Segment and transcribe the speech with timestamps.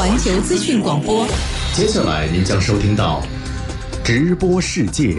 [0.00, 1.26] 环球资讯广播。
[1.74, 3.22] 接下来您将收听到
[4.02, 5.14] 直播世界。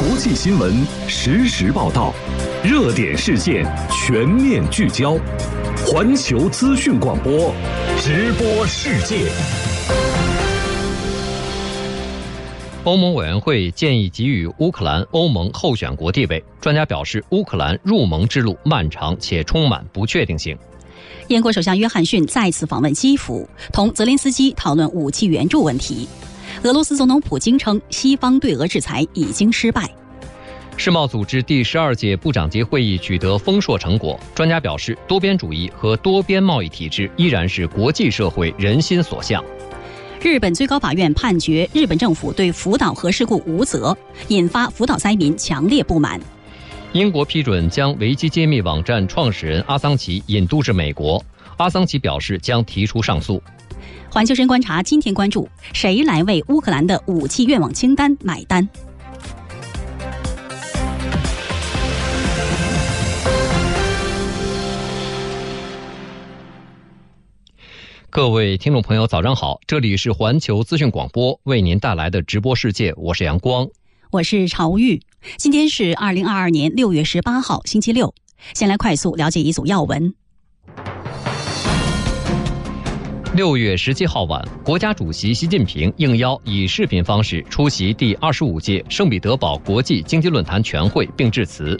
[0.00, 2.12] 国际新闻实时报道，
[2.64, 5.16] 热点事件全面聚焦。
[5.86, 7.54] 环球资讯广播，
[8.02, 9.30] 直播世界。
[12.84, 16.42] 欧盟委员会建议给予乌克兰欧盟候选国地位。
[16.60, 20.56] 专家表示，乌克兰入盟之路漫长且充满不确定性。
[21.26, 26.08] 英国首相约翰逊再次访问基辅，同泽连斯基讨论武器援助问题。
[26.62, 29.90] 俄罗斯总统普京称，西方对俄制裁已经失败。
[30.76, 34.18] 世贸组织第十二届部长级会议取得丰硕成果。
[34.34, 39.44] 专家表示，多边主义和多边贸易体制依然是国际社会人心所向。
[40.20, 43.96] 日本最高法院判决日本政府对福岛核事故无责，
[44.28, 46.20] 引发福岛灾民强烈不满。
[46.92, 51.24] 英国批准将维基揭秘网站创始人阿桑奇引渡至美国，
[51.56, 53.40] 阿桑奇表示将提出上诉。
[54.10, 58.68] 环球深观察今天关注：谁来为乌克兰的武器愿望清单买单？
[68.10, 69.60] 各位听众朋友，早上好！
[69.66, 73.68] 这里是环球资讯广播为您带来的直播世界，我是阳光，
[74.10, 74.98] 我是朝玉。
[75.36, 78.14] 今天是二零二二年六月十八号，星期六。
[78.54, 80.14] 先来快速了解一组要闻。
[83.34, 91.78] 六月十七号晚，国家主席习近平应邀以视频方式出席第二十五届圣彼得堡国际经济论坛全会，并致辞。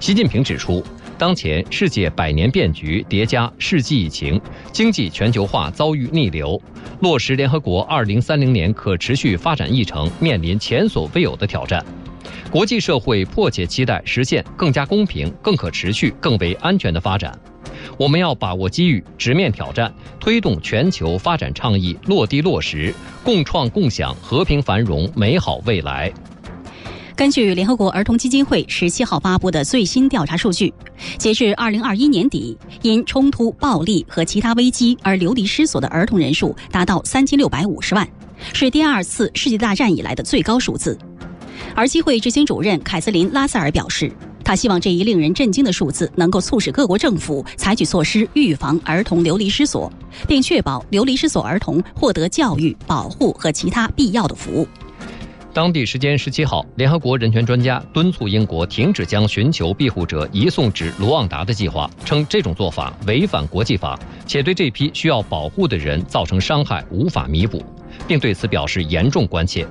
[0.00, 0.82] 习近平指出。
[1.18, 6.60] 当前世界百年变局叠加世纪疫情，经济全球化遭遇逆流，
[7.00, 11.84] 落实联合国二零三零年可持续发展议程面临前所未有的挑战。
[12.52, 17.36] 国际社会迫切期待实现更加公平、更可持续、更为安全的发展。
[17.98, 26.12] 我们要把握机遇，直面挑战，推动全球发展倡议落地落实，共创共享和平繁荣美好未来。
[27.18, 30.72] 根据联合国儿童基金会十七号发布的最新调查数据，
[31.18, 38.08] 截至二零二一年底，因冲突、暴力和其他危机而流离失所的儿童人数达到三千六百五十万，
[38.52, 40.96] 是第二次世界大战以来的最高数字。
[41.74, 44.12] 儿基会执行主任凯瑟琳·拉塞尔表示，
[44.44, 49.92] 他希望这一令人震惊的数字能够促使各国政府采取措施预防儿童流离失所，
[50.28, 54.68] 并确保流离失所儿童获得教育、保护和其他必要的服务。
[55.54, 67.64] 当地时间十七号，联合国人权专家敦促英国停止将寻求庇护者移送至卢旺达的计划，称这种做法违反国际法，且对这批需要保护的人造成伤害无法弥补，
[68.06, 69.66] 并对此表示严重关切。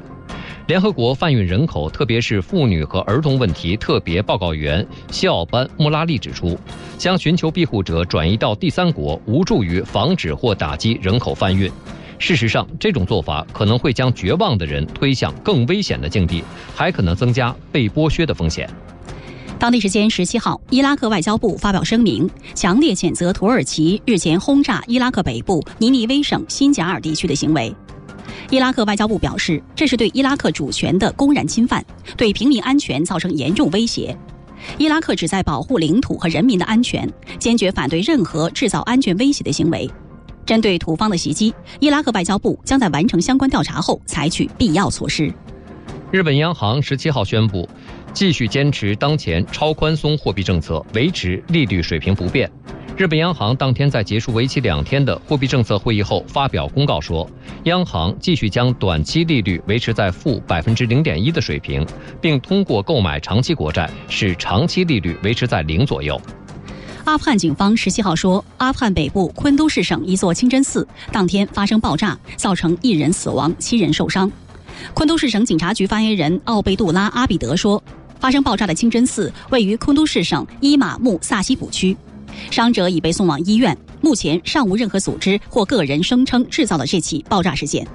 [0.65, 6.59] 联合国贩运人口，特别是妇女和儿童问题特别报告员西奥班·穆拉利指出，
[6.97, 11.71] 将寻求庇护者转移到第三国，无助于防止或打击人口贩运。
[12.19, 16.43] 事实上，这种做法可能会将绝望的人推向更危险的境地，
[16.75, 18.69] 还可能增加被剥削的风险。
[19.59, 27.73] 当地时间十七号，伊拉克外交部发表声明，强烈谴责土耳其日前轰炸伊拉克北部尼尼微省新贾尔地区的行为。
[28.49, 31.83] 伊拉克外交部表示，这是对伊拉克主权的公然侵犯，
[32.15, 34.15] 对平民安全造成严重威胁。
[34.77, 37.07] 伊拉克旨在保护领土和人民的安全，
[37.39, 39.89] 坚决反对任何制造安全威胁的行为。
[40.47, 45.29] 针对土方的袭击，伊拉克外交部将在完成相关调查后采取必要措施。
[46.09, 47.67] 日本央行十七号宣布，
[48.13, 52.49] 继续坚持当前超宽松货币政策，维持利率水平不变。
[52.95, 57.29] 日本央行当天在结束为期两天的货币政策会议后发表公告说，
[57.65, 61.85] 央行继续将短期利率维持在负百分之零点一的水平，
[62.21, 66.19] 并通过购买长期国债使长期利率维持在零左右。
[67.07, 74.29] 阿富汗警方十七号说，阿富汗北部昆都市省一座清真寺当天发生爆炸，造成一人死亡、七人受伤。
[74.93, 77.81] 昆都市省警察局发言人奥贝杜拉·阿比德说，
[78.19, 81.95] 发生爆炸的清真寺位于昆都市省伊玛目萨西卜区，
[82.51, 83.75] 伤者已被送往医院。
[84.01, 87.87] 目前尚无任何组织或个人声称制造了这起爆炸事件。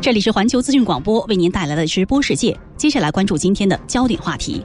[0.00, 4.64] 这里是环球资讯广播为您带来的直播世界，接下来关注今天的焦点话题。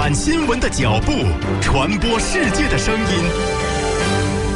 [0.00, 1.10] 赶新闻的脚步，
[1.60, 3.24] 传播世界的声音。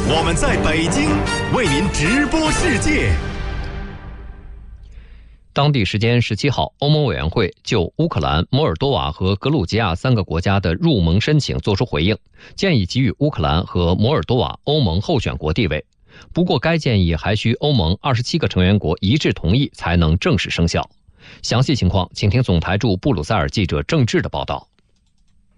[0.07, 1.09] 我们在北京
[1.53, 3.13] 为您直播世界。
[5.51, 12.17] 当地时间十七号，欧盟委员会就乌克兰、摩尔多瓦和格鲁吉亚三个国家的入盟申请作出回应，
[12.55, 15.85] 建议给予乌克兰和摩尔多瓦欧盟候选国地位。
[16.31, 20.89] 不过，该建议还需欧盟二十七个成员国一致同意才能正式生效。
[21.41, 24.65] 详细情况，请听总台驻布鲁塞尔记者郑智的报道。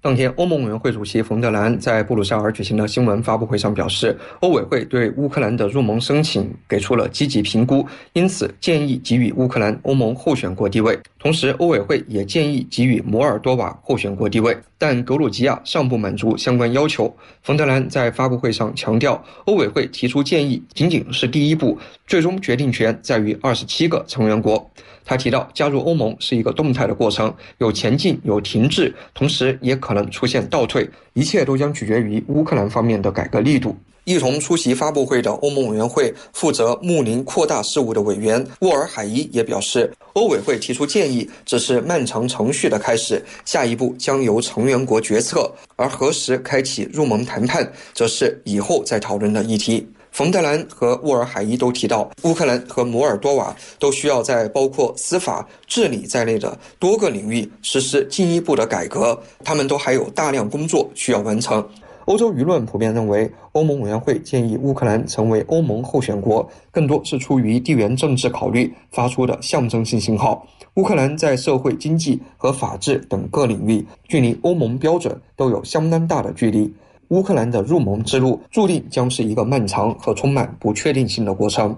[0.06, 10.96] 当天，欧盟委员会主席冯德兰在布鲁塞尔举行的新闻发布会上表示，欧委会对乌克兰的入盟申请给出了积极评估，因此建议给予乌克兰欧盟候选国地位。
[11.18, 17.12] 同时，欧委会也建议给予摩尔多瓦候选国地位，但格鲁吉亚尚不满足相关要求。
[17.42, 24.69] 冯德兰在发布会上强调，欧委会提出建议仅仅是第一步，最终决定权在于二十七个成员国。
[25.06, 33.75] 他提到，加入欧盟是一个动态的过程，有前进，有停滞，同时也可能出现倒退，一切都将取决于乌克兰方面的改革力度。
[34.04, 49.88] 一同出席发布会的欧盟委员会负责睦邻扩大事务的委员沃尔海伊也表示，欧委会提出建议只是漫长程序的开始，下一步将由成员国决策，而何时开启入盟谈判，则是以后再讨论的议题。
[50.16, 61.62] 冯德兰和沃尔海伊都提到，乌克兰和摩尔多瓦都需要在包括司法、治理在内的多个领域实施进一步的改革，他们都还有大量工作需要完成。
[62.06, 70.48] 欧洲舆论普遍认为，欧盟委员会建议乌克兰成为欧盟候选国，更多是出于地缘政治考虑发出的象征性信号。
[70.76, 76.74] 乌克兰在社会、经济和法治等各领域，距离欧盟标准都有相当大的距离。
[77.10, 81.78] 乌克兰的入盟之路注定将是一个漫长和充满不确定性的过程。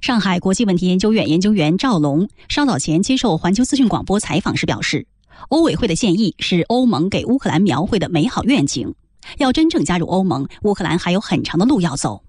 [0.00, 5.06] 上海国际问题研究院研究员赵龙稍早前接受环球资讯广播采访时表示，
[5.48, 8.94] 欧委会的建议是欧盟给乌克兰描绘的美好愿景。
[9.38, 12.22] 要真正加入欧盟，乌克兰还有很长的路要走。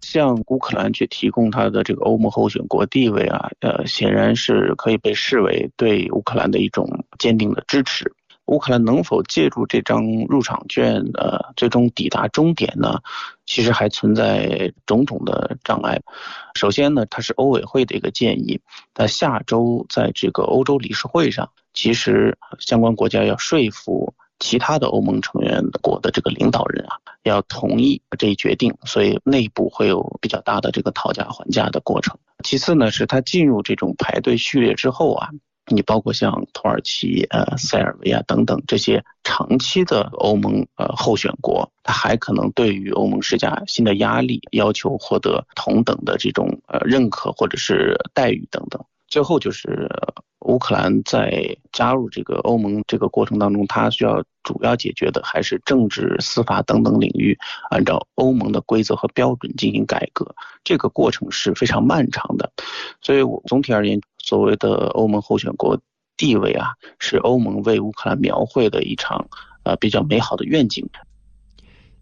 [0.00, 6.88] 向乌克兰去提供他的这个欧盟候选国地位啊，呃，显然是可以被视为对乌克兰的一种
[7.20, 8.12] 坚定的支持。
[8.52, 13.00] 乌克兰能否借助这张入场券，呃，最终抵达终点呢？
[13.46, 16.02] 其实还存在种种的障碍。
[16.54, 18.60] 首先呢，它是欧委会的一个建议，
[18.94, 32.18] 那下周在这个欧洲理事会上，其实相关国家要说服其他的欧盟成员国的这个领导人啊，要同意这一决定，所以内部会有比较大的这个讨价还价的过程。
[32.44, 35.30] 其次呢，是他进入这种排队序列之后啊。
[35.66, 48.84] 你包括像土耳其、呃塞尔维亚等等这些长期的欧盟呃候选国，它还可能对于欧盟施加新的压力，要求获得同等的这种呃认可或者是待遇等等。
[49.08, 49.90] 最后就是
[50.40, 57.38] 乌克兰在加入这个欧盟这个过程当中，它需要主要解决的还是政治、司法等等领域，
[57.70, 60.34] 按照欧盟的规则和标准进行改革。
[60.64, 62.50] 这个过程是非常漫长的，
[63.02, 65.78] 所以我总体而言，所谓的欧盟候选国
[66.16, 69.28] 地位啊，是欧盟为乌克兰描绘的一场
[69.64, 70.88] 呃比较美好的愿景。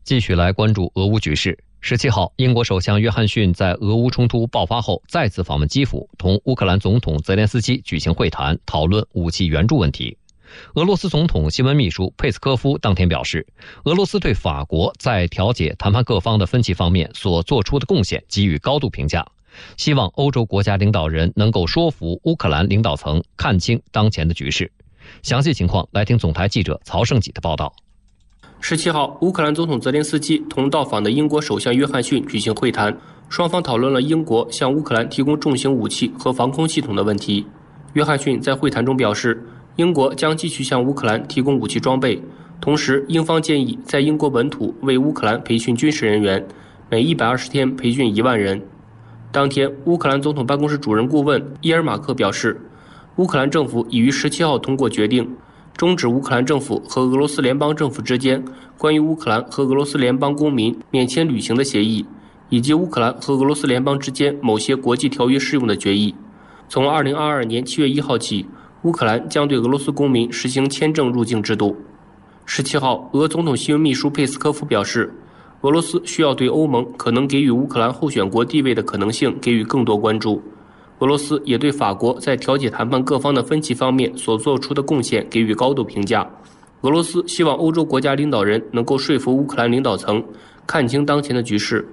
[0.05, 1.59] 继续来关注俄乌局势。
[1.83, 10.19] 十七号，英国首相约翰逊在俄乌冲突爆发后再次访问基辅，同乌克兰总统泽连斯基举行会谈，讨论武器援助问题。
[10.75, 13.47] 俄罗斯总统新闻秘书佩斯科夫当天表示，
[13.85, 19.27] 俄罗斯对法国在调解谈判各方的分歧方面所做出的贡献给予高度评价，
[19.77, 24.71] 希望欧洲国家领导人能够说服乌克兰领导层看清当前的局势。
[25.23, 27.73] 详细情况，来听总台记者曹胜己的报道。
[28.61, 32.95] 十七号，乌克兰总统泽连斯基同到访的英国首相约翰逊举行会谈，
[33.31, 37.47] 双方讨论了英国向乌克兰提供重型武器和防空系统的问题。
[37.95, 39.43] 约翰逊在会谈中表示，
[39.77, 42.23] 英国将继续向乌克兰提供武器装备，
[42.61, 46.47] 同时英方建议在英国本土为乌克兰培训军事人员，
[46.91, 48.63] 每一百二十天培训一万人。
[49.33, 52.61] 当天，乌克兰总统办公室主任顾问伊尔马克表示，
[53.15, 55.37] 乌克兰政府已于十七号通过决定。
[55.77, 58.45] 终止乌克兰政府和俄罗斯联邦政府之间
[58.77, 62.05] 关于乌克兰和俄罗斯联邦公民免签旅行的协议，
[62.49, 66.13] 以及乌克兰和俄罗斯联邦之间某些国际条约适用的决议。
[66.69, 68.45] 从2022年7月1号起，
[68.83, 71.77] 乌克兰将对俄罗斯公民实行签证入境制度。
[72.49, 75.15] 17号，俄总统新闻秘书佩斯科夫表示，
[75.63, 80.43] 俄罗斯需要对欧盟可能给予乌克兰候选国地位的可能性给予更多关注。
[81.01, 86.27] 俄罗斯也对法国在调解谈判各方的分歧方面所做出的贡献给予高度评价。
[86.81, 90.23] 俄罗斯希望欧洲国家领导人能够说服乌克兰领导层
[90.67, 91.87] 看清当前的局势。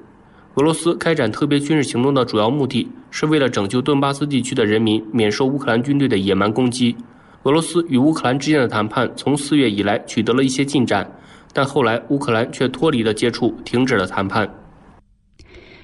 [0.56, 6.96] 俄罗斯开展特别军事行动的主要目的是为了拯救顿巴斯地区的人民免受乌克兰军队的野蛮攻击。
[7.44, 11.10] 俄罗斯与乌克兰之间的谈判从四月以来取得了一些进展，
[11.58, 14.48] 但后来乌克兰却脱离了接触，停止了谈判。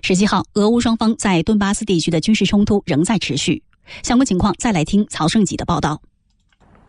[0.04, 3.64] 十七号，俄乌双方在顿巴斯地区的军事冲突仍在持续。
[4.04, 6.00] 相关情况，再来听曹胜己的报道。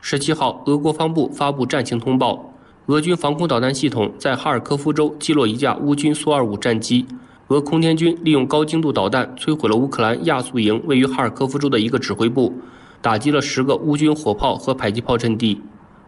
[0.03, 2.53] 十七号，俄国防部发布战情通报：
[2.85, 7.07] 俄军防空导弹系统在哈尔科夫州击落一架乌军苏 -25 战机。
[7.49, 12.53] 俄空天军利用高精度导弹摧毁了乌克兰亚速营位于哈尔科夫州的一个指挥部。
[13.01, 15.59] 打击了十个乌军火炮和迫击炮阵地。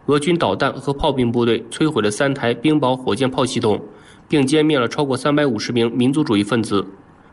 [0.07, 3.79] 俄军导弹和炮兵部队摧毁了三台冰雹火箭炮系统，
[4.27, 6.85] 并歼灭了超过三百五十名民族主义分子。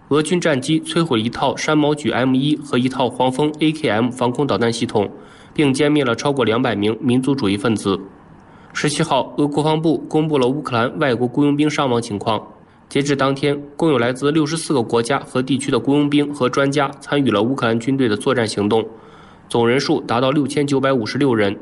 [0.08, 5.08] 俄军战机摧毁了一套山毛榉 M 一和一套黄蜂 AKM 防空导弹系统，
[5.54, 7.98] 并歼灭了超过两百名民族主义分子。
[8.72, 12.44] 十七号，俄国防部公布了乌克兰外国雇佣兵伤亡情况。
[12.88, 18.84] 截至当天，共有来自六十四个国家和地区的雇佣兵和专家参与了乌克兰军队的作战行动，
[19.48, 21.56] 总人数达到六千九百五十六人，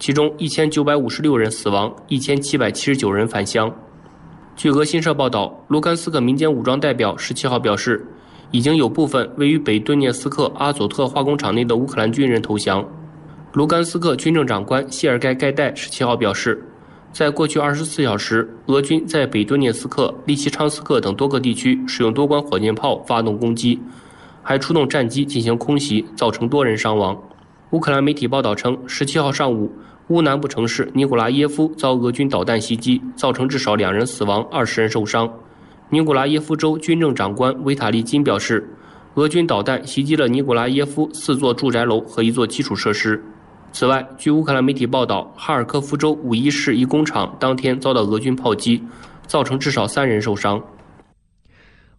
[0.00, 3.70] 其中一千九百五十六人死亡，一千七百七十九人返乡。
[4.56, 8.02] 据俄新社报道，卢甘斯克民间武装代表十七号表示，
[8.50, 12.82] 已经有部分位于北顿涅斯克阿佐特化工厂内的乌克兰军人投降。
[13.52, 16.64] 卢甘斯克军政长官谢尔盖盖代十七号表示，
[17.12, 23.78] 在过去二十四小时，俄军在北顿涅斯克、利奇昌斯克等多个地区使用多管火箭炮发动攻击，
[24.42, 27.14] 还出动战机进行空袭，造成多人伤亡。
[27.72, 29.70] 乌克兰媒体报道称，十七号上午，
[30.10, 35.32] 乌南部城市尼古拉耶夫遭俄军导弹袭击，造成至少两人死亡、二十人受伤。
[35.88, 38.68] 尼古拉耶夫州军政长官维塔利金表示，
[39.14, 43.22] 俄军导弹袭击了尼古拉耶夫四座住宅楼和一座基础设施。
[43.70, 48.82] 此外，据乌克兰媒体报道，哈尔科夫州五一市一工厂当天遭到俄军炮击，
[49.28, 50.60] 造成至少三人受伤。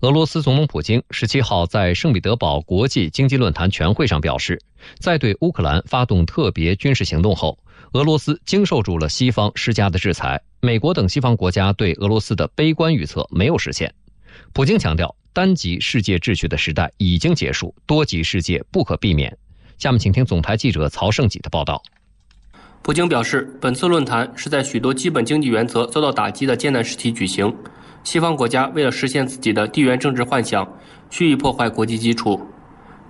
[0.02, 4.60] 俄罗斯总统普京十七号在圣彼得堡国际经济论坛全会上表示，
[5.00, 7.58] 在对乌克兰发动特别军事行动后，
[7.94, 10.42] 俄罗斯经受住了西方施加的制裁。
[10.62, 13.94] 美国等西方国家对俄罗斯的悲观预测没有实现。
[14.54, 19.38] 普京强调，单极世界秩序的时代已经结束，多极世界不可避免。
[19.78, 21.84] 下面请听总台记者曹胜己的报道。
[22.82, 27.54] 普京表示，本次论坛是在许多基本经济原则遭到打击的艰难时期举行。
[28.06, 30.66] 西方国家为了实现自己的地缘政治幻想，
[31.10, 32.40] 蓄意破坏国际基础。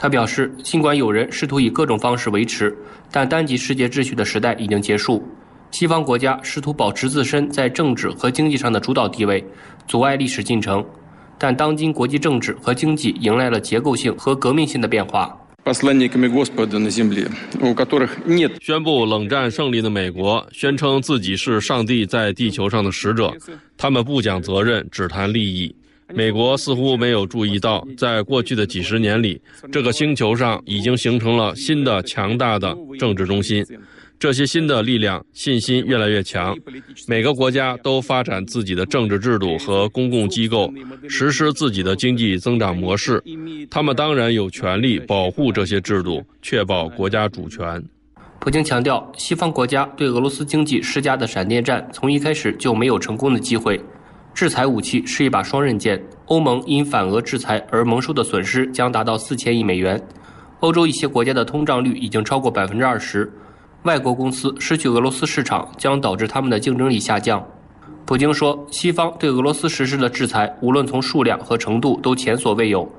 [0.02, 2.76] 他表示，尽管有人试图以各种方式维持，
[3.12, 5.24] 但单极世界秩序的时代已经结束。
[5.70, 9.46] 西方国家试图保持自身在政治和经济上的主导地位，
[9.88, 10.84] 阻碍历史进程。
[11.38, 15.38] 但当今国际政治和经济迎来了结构性和革命性的变化。
[18.60, 23.32] 宣布冷战胜利的美国宣称自己是上帝在地球上的使者，
[23.78, 25.76] 他们不讲责任，只谈利益。
[26.14, 29.42] 美国似乎没有注意到，在过去的几十年里，
[29.72, 33.66] 这个星球上已经形成了新的强大的政治中心。
[34.20, 36.56] 这些新的力量信心越来越强，
[37.08, 40.72] 每个国家都发展自己的政治制度和公共机构，
[41.10, 43.24] 实施自己的经济增长模式。
[43.70, 47.84] 他们当然有权利保护这些制度，确保国家主权。
[48.40, 53.82] 普京强调，西方国家对俄罗斯经济施加的闪电战从一开始就没有成功的机会。
[54.34, 60.02] 制裁武器是一把双刃剑，欧盟因反俄制裁而蒙受的损失将达到四千亿美元。
[60.62, 63.32] 欧洲一些国家的通胀率已经超过百分之二十。
[63.84, 67.44] 外国公司失去俄罗斯市场，将导致他们的竞争力下降。
[68.06, 72.90] 普京说，西方对俄罗斯实施的制裁，无论从数量和程度都前所未有。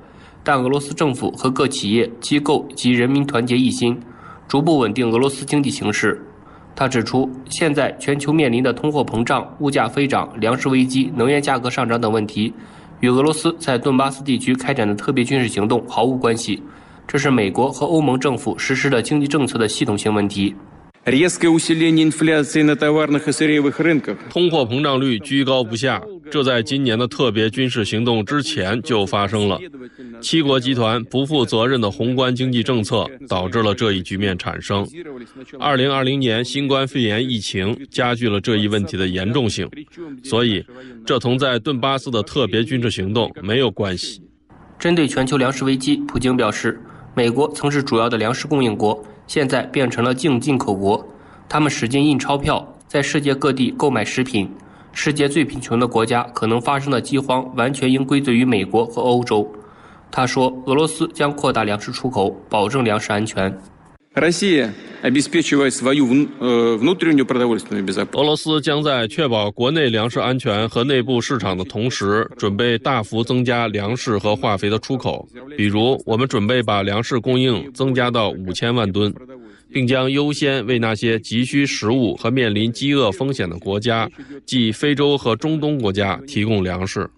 [0.43, 3.97] 但俄罗斯政府和各企业、机构及人民团结一心，
[4.47, 6.21] 逐步稳定俄罗斯经济形势。
[6.75, 12.51] 他指出，现在全球面临的通货膨胀、物价飞涨、粮食危机、能源价格上涨等问题，
[12.99, 16.63] 与俄罗斯在顿巴斯地区开展的特别军事行动毫无关系。
[17.07, 20.55] 这是美国和欧盟政府实施的经济政策的系统性问题。
[21.05, 21.19] 通
[24.49, 29.59] 货膨胀率居高不下，这在今年的特别军事行动之前就发生了。
[30.21, 34.87] 七国集团不负责任的宏观经济政策导致了这一局面产生。
[35.59, 39.69] 二零二零年新冠肺炎疫情加剧了这一问题的严重性，
[40.23, 40.65] 所以
[41.05, 44.21] 这同在顿巴斯的特别军事行动没有关系。
[44.79, 46.79] 针对全球粮食危机，普京表示，
[47.13, 49.03] 美国曾是主要的粮食供应国。
[49.33, 51.03] 现在变成了净进口国，
[51.49, 54.47] 他们使劲印钞票，在世界各地购买食品。
[54.91, 59.51] 世界最贫穷的国家可能发生的饥荒，完全应归罪于美国和欧洲。
[60.11, 63.51] 他说，俄罗斯将扩大粮食出口，保证粮食安全。
[64.15, 64.21] 俄
[68.23, 75.27] 罗斯将在确保国内粮食安全和内部市场的同时，准备大幅增加粮食和化肥的出口。
[75.57, 79.11] 比如，我们准备把粮食供应增加到五千万吨，
[79.71, 84.07] 并将优先为那些急需食物和面临饥饿风险的国家，
[84.45, 87.09] 即非洲和中东国家提供粮食。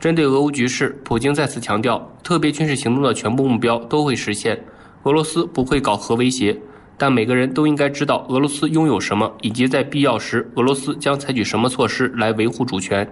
[0.00, 4.58] 针对俄乌局势，普京再次强调，特别军事行动的全部目标都会实现。
[5.04, 6.58] 俄罗斯不会搞核威胁，
[6.96, 13.08] 但每个人都应该知道俄罗斯拥有什么，以及在必要时俄罗斯将采取什么措施来维护主权。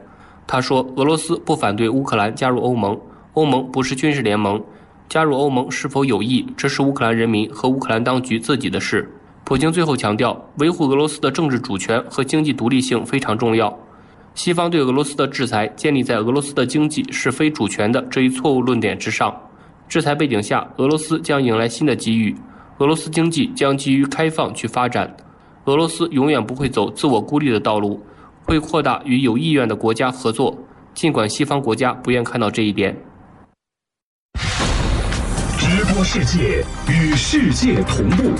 [0.46, 2.96] 他说：“俄罗斯不反对乌克兰加入欧盟，
[3.34, 4.62] 欧盟不是军事联盟，
[5.08, 9.10] 加入欧盟是否有益，这是乌克兰人民和乌克兰当局自己的事。
[9.44, 13.76] 普京最后强调，维护俄罗斯的政治主权和经济独立性非常重要。
[14.34, 19.34] 西方对俄罗斯的制裁建立在俄罗斯的经济是非主权的这一错误论点之上。
[19.88, 22.36] 制裁背景下，俄罗斯将迎来新的机遇，
[22.78, 25.16] 俄罗斯经济将基于开放去发展。
[25.66, 28.00] 俄罗斯永远不会走自我孤立的道路，
[28.44, 30.56] 会扩大与有意愿的国家合作，
[30.94, 32.96] 尽管西方国家不愿看到这一点。
[35.58, 38.30] 直播世界，与世界同步，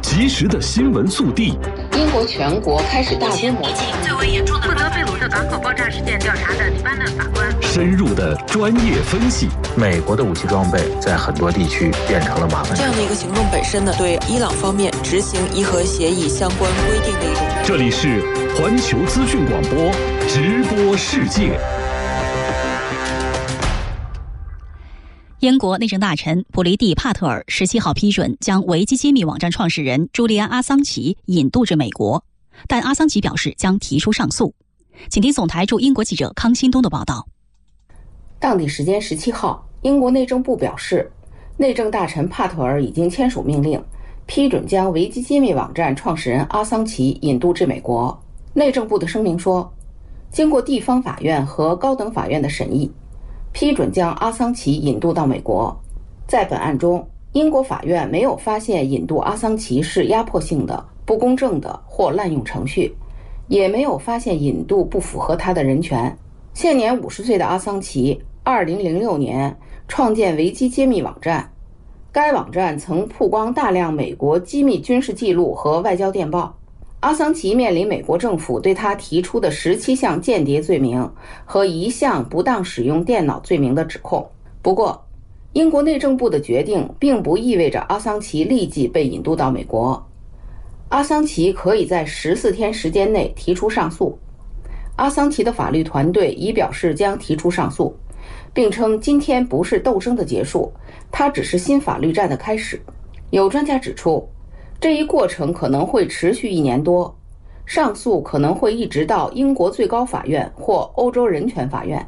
[0.00, 1.56] 及时的新闻速递。
[1.92, 7.43] 英国全国开始大规模进最为严重的负责贝鲁特港口爆炸事件调查的黎巴嫩法官。
[7.74, 9.48] 深入的专业分析。
[9.76, 12.76] 美国的武器装备在很多地区变成了麻烦。
[12.76, 17.44] 这样的一个行动本身呢，对伊朗方面执行伊核协议相关规定的一种。
[17.66, 18.22] 这里是
[18.54, 19.90] 环球资讯广播
[20.28, 21.58] 直播世界。
[25.40, 32.22] 英国内政大臣普雷蒂·帕特尔十七号批准将维基揭秘网站创始人朱利安·阿桑奇引渡至美国，
[32.68, 34.54] 但阿桑奇表示将提出上诉。
[35.10, 37.26] 请听总台驻英国记者康新东的报道。
[38.44, 41.10] 当地时间十七号，英国内政部表示，
[41.56, 43.82] 内政大臣帕特尔已经签署命令，
[44.26, 48.14] 批准将维基揭秘网站创始人阿桑奇引渡至美国。
[48.52, 49.72] 内政部的声明说，
[50.30, 52.92] 经过地方法院和高等法院的审议。
[53.50, 55.74] 批准将阿桑奇引渡到美国。
[56.28, 62.94] 在本案中，英国法院没有发现引渡阿桑奇是压迫性的、不公正的或滥用程序，
[63.48, 66.14] 也没有发现引渡不符合他的人权。
[66.52, 69.56] 现年五十岁的阿桑奇，二零零六年
[69.88, 71.50] 创建维基揭秘网站，
[72.12, 76.54] 该网站曾曝光大量美国机密军事记录和外交电报。
[77.00, 81.10] 阿桑奇面临美国政府对他提出的十七项间谍罪名
[81.46, 84.30] 和一项不当使用电脑罪名的指控。
[84.60, 85.02] 不过，
[85.54, 90.06] 英国内政部的决定并不意味着阿桑奇立即被引渡到美国。
[90.90, 94.18] 阿桑奇可以在十四天时间内提出上诉。
[94.96, 97.96] 阿桑奇的法律团队已表示将提出上诉，
[98.54, 100.72] 并称今天不是斗争的结束，
[101.10, 102.80] 它只是新法律战的开始。
[103.30, 104.26] 有专家指出。
[104.80, 107.16] 这一过程可能会持续一年多，
[107.64, 112.06] 上诉可能会一直到英国最高法院或欧洲人权法院。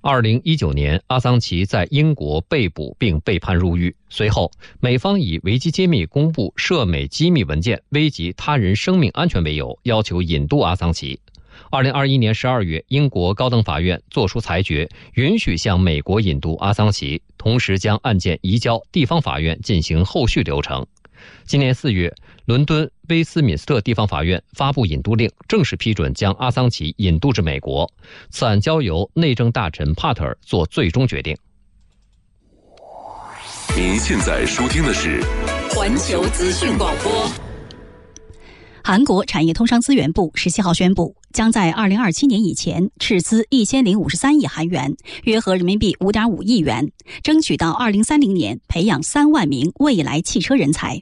[0.00, 3.94] 二零一九年，阿桑奇在英国被捕并被判入狱。
[4.08, 11.20] 随后，美方以维基揭秘公布涉美机密文件、危及他人生命安全为由，要求引渡阿桑奇。
[11.74, 20.86] 二零二一年十二月，英国高等法院作出裁决，允许向美国引渡阿桑奇，同时将案件移交地方法院进行后续流程。
[21.44, 27.92] 今年四月，伦敦威斯敏斯特地方法院发布引渡令，正式批准将阿桑奇引渡至美国。
[28.30, 31.36] 此案交由内政大臣帕特尔做最终决定。
[33.76, 35.20] 您现在收听的是
[35.70, 37.53] 环球资讯广播。
[38.86, 46.92] 韩国产业通商资源部十七号宣布，将在二零二七年以前斥资一千零五十三亿韩元，约合人民币五点五亿元，
[47.22, 51.00] 争取到二零三零年培养三万名未来汽车人才。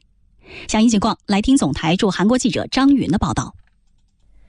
[0.69, 3.53] 详细情况，来听总台驻韩国记者张云的报道。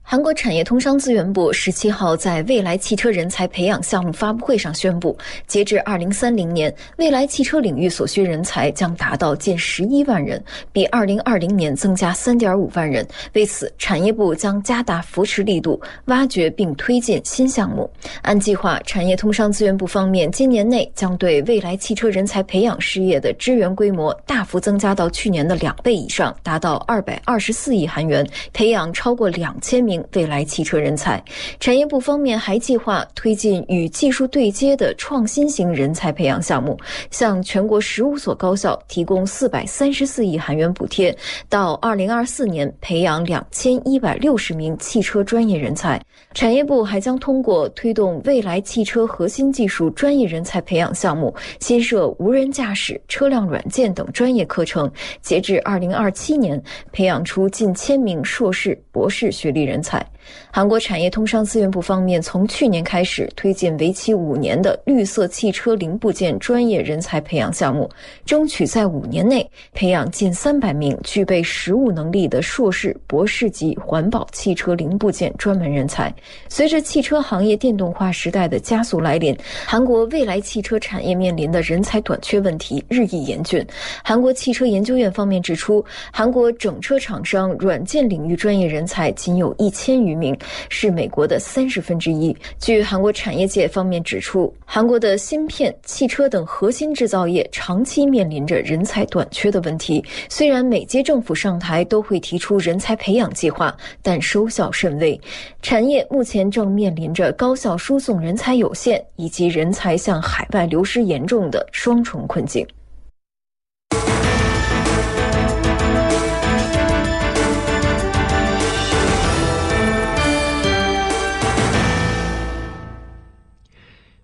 [0.06, 13.08] 韩国产业通商资源部十七号在未来汽车人才培养项目发布会上宣布，截至二零三零年，未来汽车领域所需人才将达到近十一万人，比二零二零年增加三点五万人。
[13.34, 17.90] 为此，产业部将加大扶持力度，挖掘并推进新项目。
[18.22, 29.93] 按计划，产业通商资源部方面今年内将对未来汽车人才培养事业的支援规模大幅增加到去年的两倍以上，达到二百二十四亿韩元，培养超过两千名。
[30.14, 31.22] 未来汽车人才，
[31.60, 36.80] 产业部方面还计划推进与技术对接的创新型人才培养项目，
[37.12, 41.16] 向全国十五所高校提供四百三十四亿韩元补贴，
[41.50, 46.02] 到二零二四年培养两千一百六十名汽车专业人才。
[46.34, 56.60] 产业部还将通过推动未来汽车核心技术专业人才培养项目，新设无人驾驶、车辆软件等专业课程，截至二零二七年，
[56.92, 59.83] 培养出近千名硕士、博士学历人。
[59.84, 60.06] 菜，
[60.52, 67.90] 韩国产业通商资源部方面从去年开始推进为期五年的绿色汽车零部件专业人才培养项目，
[68.26, 76.14] 争取在五年内培养近三百名具备实务能力的硕士、博士级环保汽车零部件专门人才。
[76.48, 83.66] 随着汽车行业电动化时代的加速来临，韩国未来汽车产业面临的人才短缺问题日益严峻。
[84.04, 85.84] 韩国汽车研究院方面指出，
[86.14, 90.13] 韩国整车厂商软件领域专业人才仅有一千余。
[90.16, 90.38] 名，
[90.70, 92.36] 是美国的三十分之一。
[92.60, 100.04] 据韩国产业界方面指出，韩国的芯片、汽车等核心制造业长期面临着人才短缺的问题。
[100.30, 105.20] 虽然每届政府上台都会提出人才培养计划，但收效甚微。
[105.62, 112.66] 产业目前正面临着高效输送人才有限，以及人才向海外流失严重的双重困境。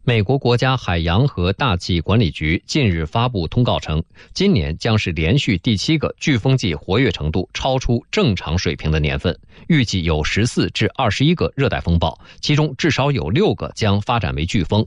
[0.09, 14.83] 美国国家海洋和大气管理局近日发布通告称，今年将是连续第七个飓风季活跃程度超出正常水平的年份，预计有十四至二十一个热带风暴，其中至少有六个将发展为飓风。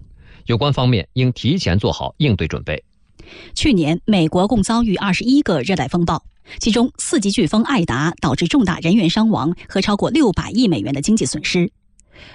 [0.47, 2.83] 有关方面应提前做好应对准备。
[3.55, 6.21] 去年，美国共遭遇二十一个热带风暴，
[6.59, 11.71] 其中四级飓风艾达导致重大人员伤亡和超过六百亿美元的经济损失。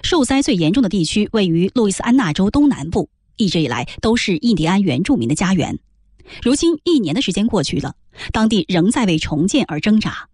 [0.03, 5.77] 受灾最严重的地区位于路易斯安那州东南部，一直以来都是印第安原住民的家园。
[6.41, 7.95] 如今一年的时间过去了，
[8.31, 10.27] 当地仍在为重建而挣扎。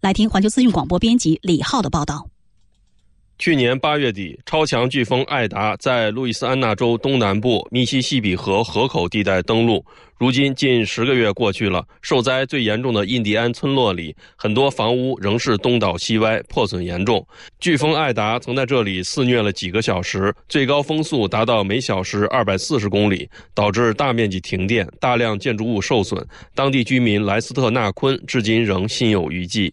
[0.00, 2.28] 来听环球资讯广播编辑李浩的报道。
[3.40, 9.82] 去年八月底，超强飓风艾达在路易斯安那州东南部密西西比河河口地带登陆。
[10.18, 17.26] 如今近十个月过去了，受灾最严重的印第安村落里，很多房屋仍是东倒西歪，破损严重。
[17.58, 26.22] 飓风艾达曾在这里肆虐了几个小时，最高风速达到每小时二百四十公里，导致大面积停电，大量建筑物受损。
[26.54, 29.72] 当地居民莱斯特纳昆至今仍心有余悸。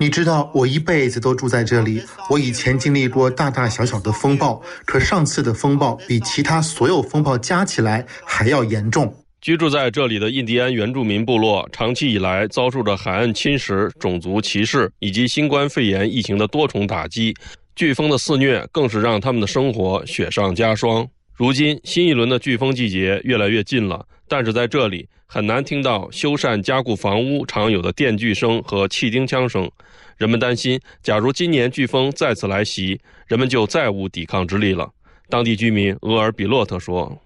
[0.00, 2.00] 你知道，我一辈子都住在这里。
[2.30, 9.12] 我以前经历过大大小小的风暴，可上次的风暴比其他所有风暴加起来还要严重。
[9.40, 17.34] 居住在这里的印第安原住民部落，长期以来遭受着海岸侵蚀、种族歧视以及新冠肺炎疫情的多重打击。
[17.74, 21.04] 飓风的肆虐更是让他们的生活雪上加霜。
[21.34, 29.68] 如今，新一轮的飓风季节越来越近了，但是在这里很难听到修缮加固房屋常有的电锯声和气钉枪声。
[30.18, 34.90] 人们担心，假如今年飓风再次来袭，人们就再无抵抗之力了。
[35.30, 37.16] 当地居民厄尔比洛特说：“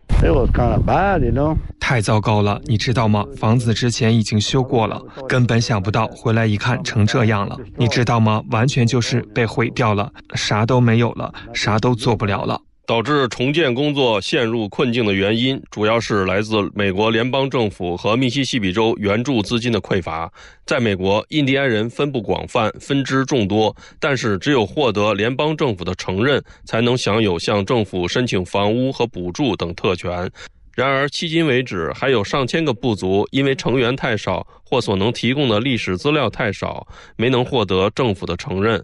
[1.80, 3.24] 太糟糕了，你知道吗？
[3.34, 7.56] 房子之前已经修过了，根本想不到回来一看成这样了。
[7.78, 8.42] 你知道吗？
[8.50, 20.30] 完全就是被毁掉了，啥都没有了，啥都做不了了。”导致重建工作陷入困境的原因，主要是来自美国联邦政府和密西西比州援助资金的匮乏。
[20.66, 30.30] 在美国，印第安人分布广泛，分支众多，但是只有获得联邦政府的承认，才能享有向政府申请房屋和补助等特权。
[30.74, 38.82] 然而，迄今为止，还有上千个部族因为成员太少或所能提供的历史资料太少，没能获得政府的承认。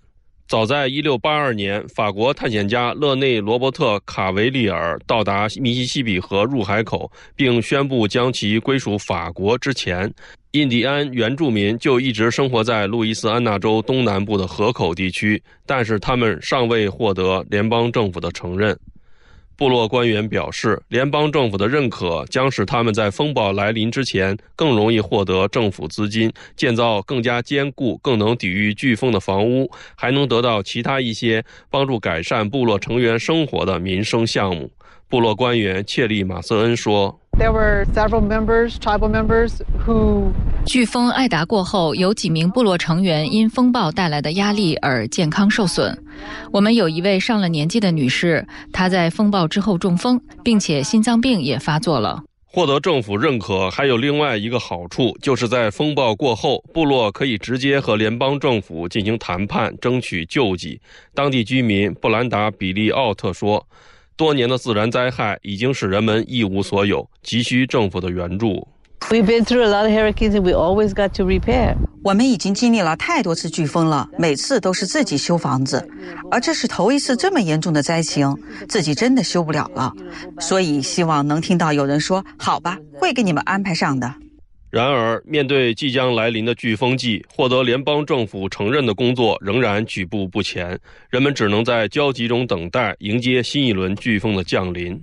[0.48, 10.10] 早在1682年，法国探险家勒内·罗伯特·卡维利尔到达密西西比河入海口，并宣布将其归属法国之前，
[10.52, 18.74] 印第安原住民就一直生活在路易斯安那州东南部的河口地区，但是他们尚未获得联邦政府的承认。
[19.58, 34.70] 部落官员表示，联邦政府的认可将使他们在风暴来临之前更容易获得政府资金，建造更加坚固、更能抵御飓风的房屋，还能得到其他一些帮助改善部落成员生活的民生项目。
[35.08, 37.18] 部落官员切利马瑟恩说。
[37.38, 40.32] There were several members, tribal members, who.
[40.66, 45.96] 飓风艾达过后，有几名部落成员因风暴带来的压力而健康受损。
[46.52, 52.22] 我们有一位上了年纪的女士，她在风暴之后中风，并且心脏病也发作了。
[52.44, 60.80] 获得政府认可还有另外一个好处，就是在风暴过后，部落可以直接和联邦政府进行谈判，争取救济。
[61.14, 63.64] 当地居民布兰达·比利奥特说。
[64.18, 68.66] 多年的自然灾害已经使人们一无所有，急需政府的援助。
[69.10, 71.76] We've been through a lot of hurricanes, and we always got to repair.
[72.02, 75.88] 我们已经经历了太多次飓风了，每次都是自己修房子，
[76.32, 78.36] 而这是头一次这么严重的灾情，
[78.68, 79.92] 自己真的修不了了。
[80.40, 84.12] 所以希望能听到有人说：“好吧，会给你们安排上的。”
[84.70, 90.78] 然而，面对即将来临的飓风季，获得联邦政府承认的工作仍然举步不前，
[91.08, 95.00] 人们只能在焦急中等待，迎接新一轮飓风的降临。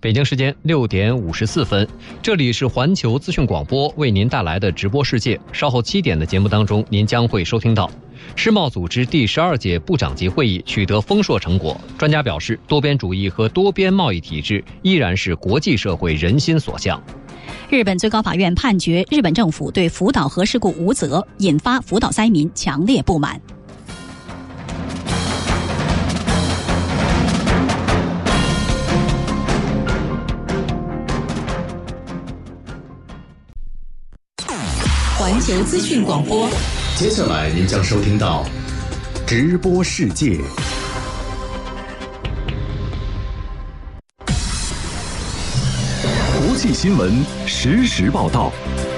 [0.00, 1.86] 北京时间六点五十四分，
[2.22, 5.38] 这里是环球资讯广播为您带来的直播世界。
[5.52, 7.90] 稍后七点的节目当中，您将会收听到
[8.36, 11.78] 世贸组织第十二届部长级会议取得丰硕成果。
[11.98, 17.02] 专家表示，多边主义和多边贸易体制依然是国际社会人心所向。
[17.68, 23.40] 日本最高法院判决日本政府对福岛核事故无责，引发福岛灾民强烈不满。
[35.18, 36.48] 环球资讯广播，
[36.96, 38.44] 接下来您将收听到
[39.26, 40.38] 直播世界。
[46.56, 47.12] 国际新闻
[47.46, 48.50] 实时报道，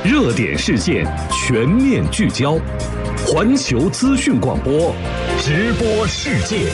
[0.04, 2.56] 热点事件全面聚焦。
[3.26, 4.94] 环球资讯广播，
[5.40, 6.70] 直播世界。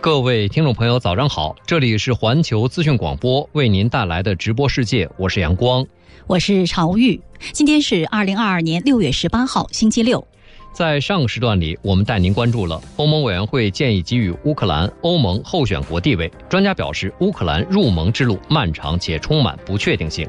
[0.00, 1.56] 各位听众朋友，早上好！
[1.66, 5.84] 这里是环球资讯广播为您带来的直播世界，我是阳光，
[6.28, 7.20] 我是朝玉。
[7.52, 10.24] 今天是二零二二年六月十八号，星期六。
[10.72, 16.30] 在上个时段里，我们带您关注了欧盟委员会建议给予乌克兰欧盟候选国地位。
[16.48, 20.28] 专家表示，乌克兰入盟之路漫长且充满不确定性。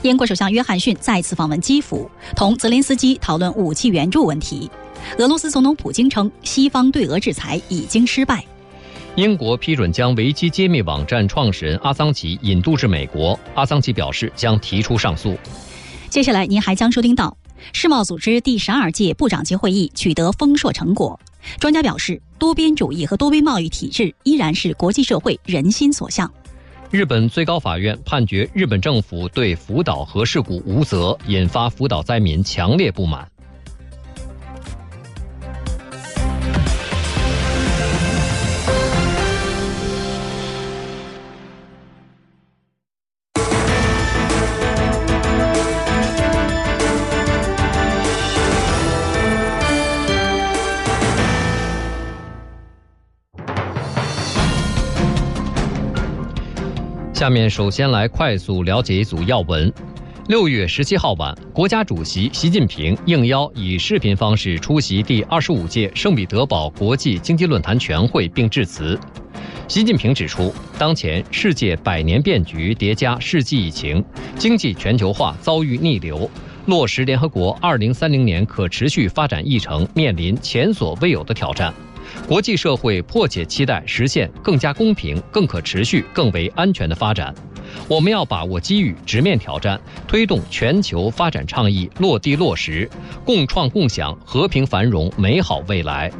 [0.00, 4.70] 英国首相约翰逊再次访问基辅，同泽连斯基讨论武器援助问题。
[5.18, 8.42] 俄罗斯总统普京称，西方对俄制裁已经失败。
[9.16, 15.36] 英国批准将维基揭秘网站创始人阿桑奇引渡至美国，阿桑奇表示将提出上诉。
[16.08, 17.36] 接下来您还将收听到。
[17.72, 21.18] 世贸组织第十二届部长级会议取得丰硕成果。
[21.58, 26.32] 专家表示，多边主义和多边贸易体制依然是国际社会人心所向。
[26.90, 33.31] 日本最高法院判决日本政府对福岛核事故无责，引发福岛灾民强烈不满。
[57.22, 59.72] 下面首先来快速了解一组要闻。
[60.26, 68.98] 六月十七号晚，国家主席习近平应邀以视频方式出席第二十五届圣彼得堡国际经济论坛全会并致辞。
[69.68, 74.04] 习近平指出，当前世界百年变局叠加世纪疫情，
[74.36, 76.28] 经济全球化遭遇逆流，
[76.66, 81.72] 落实联合国二零三零年可持续发展议程面临前所未有的挑战。
[82.28, 87.34] 国际社会迫切期待实现更加公平、更可持续、更为安全的发展。
[87.88, 92.88] 我们要把握机遇，直面挑战，推动全球发展倡议落地落实，
[93.24, 96.12] 共创共享和平繁荣美好未来。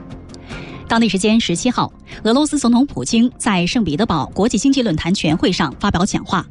[0.89, 1.91] 当地时间十七号，
[2.25, 6.47] 俄罗斯总统普京在圣彼得堡国际经济论坛全会上发表讲话。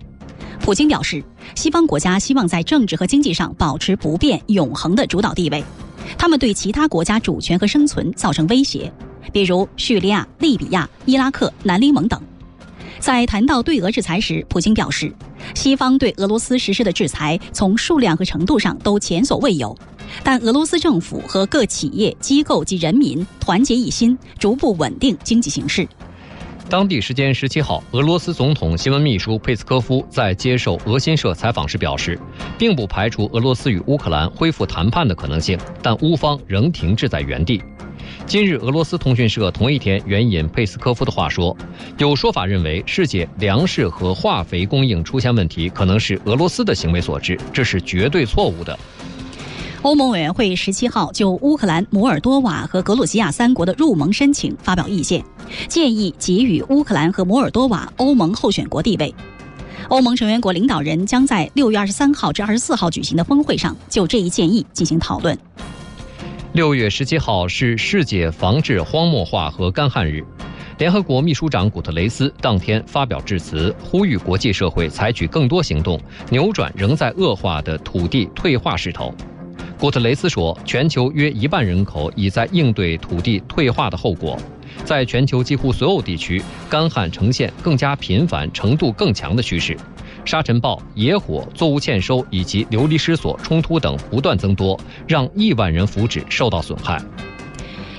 [0.59, 1.23] 普京表示，
[1.55, 5.63] 西方国家希望在政治和经济上保持不变、永恒的主导地位，
[6.17, 8.91] 他们对其他国家主权和生存造成威胁。
[9.31, 12.21] 比如叙利亚、利比亚、伊拉克、南联盟等。
[12.99, 15.11] 在谈到对俄制裁时，普京表示，
[15.55, 19.75] 西方对俄罗斯实施的制裁从数量和程度上都前所未有，
[20.23, 25.87] 但俄罗斯政府和各企业、机构及人民团结一心，逐步稳定经济形势。
[26.69, 32.19] 当地时间十七号，俄罗斯总统新闻秘书佩斯科夫在接受俄新社采访时表示，
[32.57, 37.61] 并不排除俄罗斯与乌克兰恢复谈判的可能性，但乌方仍停滞在原地。
[38.31, 41.53] 今日，俄罗斯通讯社同一天援引佩斯科夫的话说，
[41.97, 48.79] 有说法认为世界粮食和化肥供应出现问题，可能是俄罗斯的行为所致，这是绝对错误的。
[49.81, 55.21] 欧盟委员会十七号就乌克兰、摩尔多瓦和格鲁吉亚三国的入盟申请发表意见，
[55.67, 59.13] 建议给予乌克兰和摩尔多瓦欧盟候选国地位。
[59.89, 65.37] 欧盟成员国领导人将在六月二十三号至二十四号举行的峰会上就这一建议进行讨论。
[66.53, 70.21] 六月十七号是世界防治荒漠化和干旱日，
[70.77, 75.97] 联合国秘书长古特雷斯当天发表致辞，呼吁国际社会采取更多行动，
[76.29, 79.15] 扭转仍在恶化的土地退化势头。
[79.79, 84.37] 古特雷斯说，全球约一半人口已在应对土地退化的后果，
[84.83, 89.77] 在全球几乎所有地区，干旱呈现更加频繁、程度更强的趋势。
[90.23, 97.01] 沙尘暴、野火、作物欠收以及流离失所冲突等不断增多，让亿万人福祉受到损害。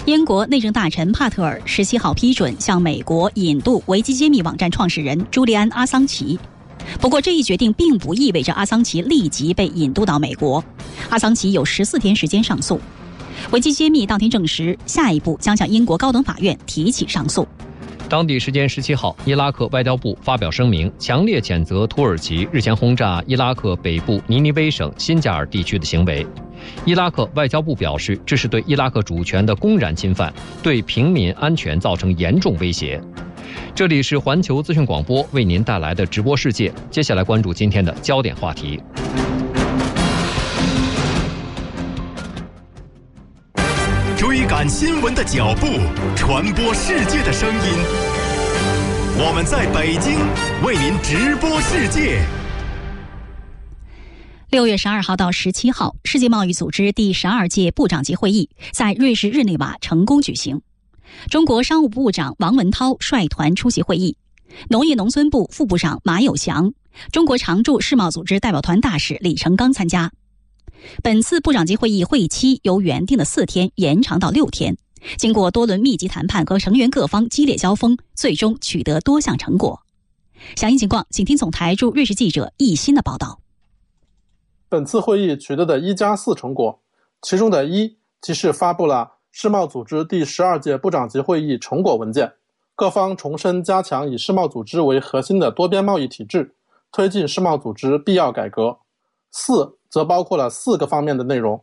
[0.07, 6.39] 英国内政大臣帕特尔十七号批准向美国引渡维基揭秘网站创始人朱利安·阿桑奇，
[7.01, 10.63] 不过这一决定并不意味着阿桑奇立即被引渡到美国。
[11.09, 12.81] 阿桑奇有十四天时间上诉。
[13.51, 17.47] 维基揭秘当天证实，下一步将向英国高等法院提起上诉。
[18.09, 26.27] 当地时间十七号，伊拉克外交部发表声明，强烈谴责土耳其日前轰炸伊拉克北部尼尼微省新加尔地区的行为。
[26.85, 33.01] 伊拉克外交部表示，这是对伊拉克主权的公然侵犯，对平民安全造成严重威胁。
[33.75, 38.79] 这里是环球资讯广播为您带来的直播世界，接下来关注今天的焦点话题。
[44.69, 45.67] 新闻的脚步，
[46.17, 48.13] 传播世界的声音。
[49.19, 50.19] 我们在北京
[50.65, 52.25] 为您直播世界。
[54.51, 60.61] 六月十二号到十七号，世界贸易组织第十二届部长级会议在瑞士日内瓦成功举行。
[61.31, 64.17] 中国商务部部长王文涛率团出席会议，
[64.69, 66.73] 农业农村部副部长马有祥、
[67.11, 70.11] 中国常驻世贸组织代表团大使李成刚参加。
[71.03, 74.77] 本次部长级会议会议期由原定的四天延长到六天，
[75.17, 79.81] 经过多轮密集谈判和成员各方激烈交锋，最终取得多项成果。
[80.57, 83.41] 详细情况，请听总台驻瑞士记者易鑫的报道。
[84.69, 86.81] 本次会议取得的一加四成果，
[87.21, 92.33] 其中的一即是发布了世贸组织第十二届部长级会议成果文件，
[92.75, 96.55] 各方重申加强以世贸组织为核心的多边贸易体制，
[96.91, 98.79] 推进世贸组织必要改革。
[99.33, 101.61] 四则包括了四个方面的内容，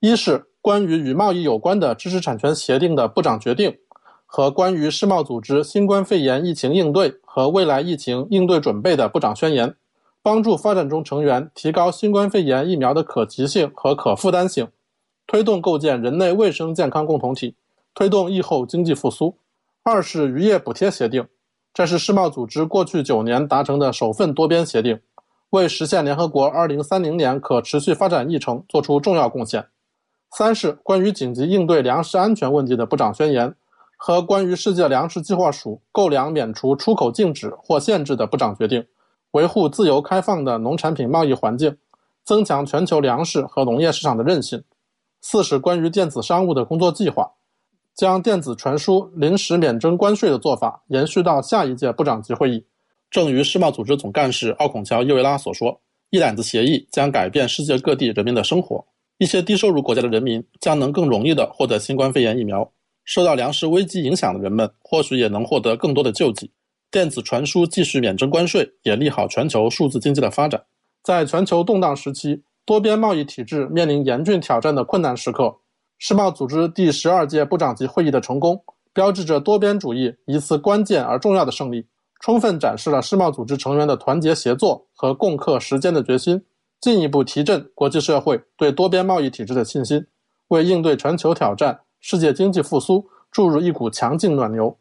[0.00, 3.78] 一是关于与贸易有关的知识产权协定的部长决定，
[4.26, 9.76] 和关于世贸组织新冠肺炎疫情应对和未来疫情应对准备的部长宣言。
[10.24, 14.68] 帮助发展中成员提高新冠肺炎疫苗的可及性和可负担性，
[15.26, 17.56] 推动构建人类卫生健康共同体，
[17.92, 19.36] 推动疫后经济复苏。
[19.82, 21.26] 二是渔业补贴协定，
[21.74, 25.00] 这是世贸组织过去九年达成的首份多边协定，
[25.52, 29.66] 为实现联合国二零三零年可持续发展议程做出重要贡献。
[30.34, 33.54] 三是关于紧急应对粮食安全问题的部长宣言，
[33.98, 38.82] 和关于世界粮食计划署购粮免除出口禁止或限制的部长决定。
[39.32, 41.76] 维护自由开放的农产品贸易环境，
[42.24, 44.64] 增强全球粮食和农业市场的韧性。
[45.20, 47.30] 四是关于电子商务的工作计划，
[47.94, 52.64] 将电子传输临时免征关税的做法延续到下一届部长级会议。
[53.12, 58.82] 正如世贸组织总干事奥孔乔伊维拉所说：“一揽子协议将改变世界各地人民的生活。
[59.18, 62.66] 一些低收入国家的人民将能更容易地获得新冠肺炎疫苗，
[63.04, 66.50] 受到粮食危机影响的人们或许也能获得更多的救济。”
[66.90, 70.62] 电子传输继续免征关税，也利好全球数字经济的发展。
[71.02, 75.54] 在全球动荡时期，多边贸易体制面临严峻挑战的困难时刻，
[75.98, 78.58] 世贸组织第十二届部长级会议的成功，
[78.94, 81.86] 标志着多边主义一次关键而重要的胜利，
[82.22, 86.40] 充分展示了世贸组织成员的团结协作和共克时艰的决心，
[86.80, 90.06] 进一步提振国际社会对多边贸易体制的信心，
[90.46, 94.78] 为应对全球挑战、世界经济复苏注入一股强劲暖流。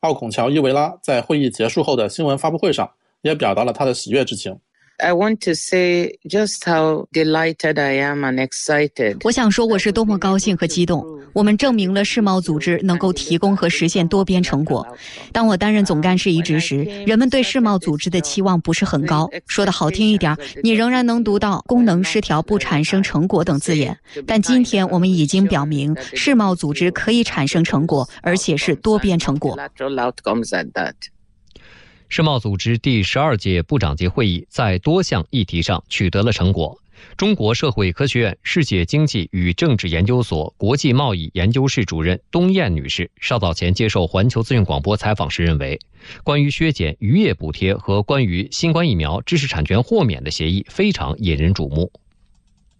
[0.00, 2.88] 奥孔乔伊维拉在会议结束后的新闻发布会上，
[3.22, 4.60] 也表达了他的喜悦之情。
[4.98, 9.18] I want to say just how delighted I am and excited.
[9.24, 11.04] 我想说，我是多么高兴和激动。
[11.34, 14.86] 我们证明了世贸组织能够提供和实现多边成果。
[15.32, 19.28] 当我担任总干事一职时，人们对世贸组织的期望不是很高。
[19.46, 23.94] 说的好听一点，你仍然能读到“功能失调不产生成果”等字眼。
[24.26, 29.54] 但今天我们已经表明，世贸组织可以产生成果，而且是多边成果。
[32.08, 36.78] 世贸组织第十二届部长级会议在多项议题上取得了成果。
[37.16, 45.78] 中国社会科学院世界经济与政治研究所国际贸易研究室主任东燕女士稍早前接受环球资讯广播采访时认为，
[46.22, 51.92] 关于削减渔业补贴和关于新冠疫苗知识产权豁免的协议非常引人瞩目。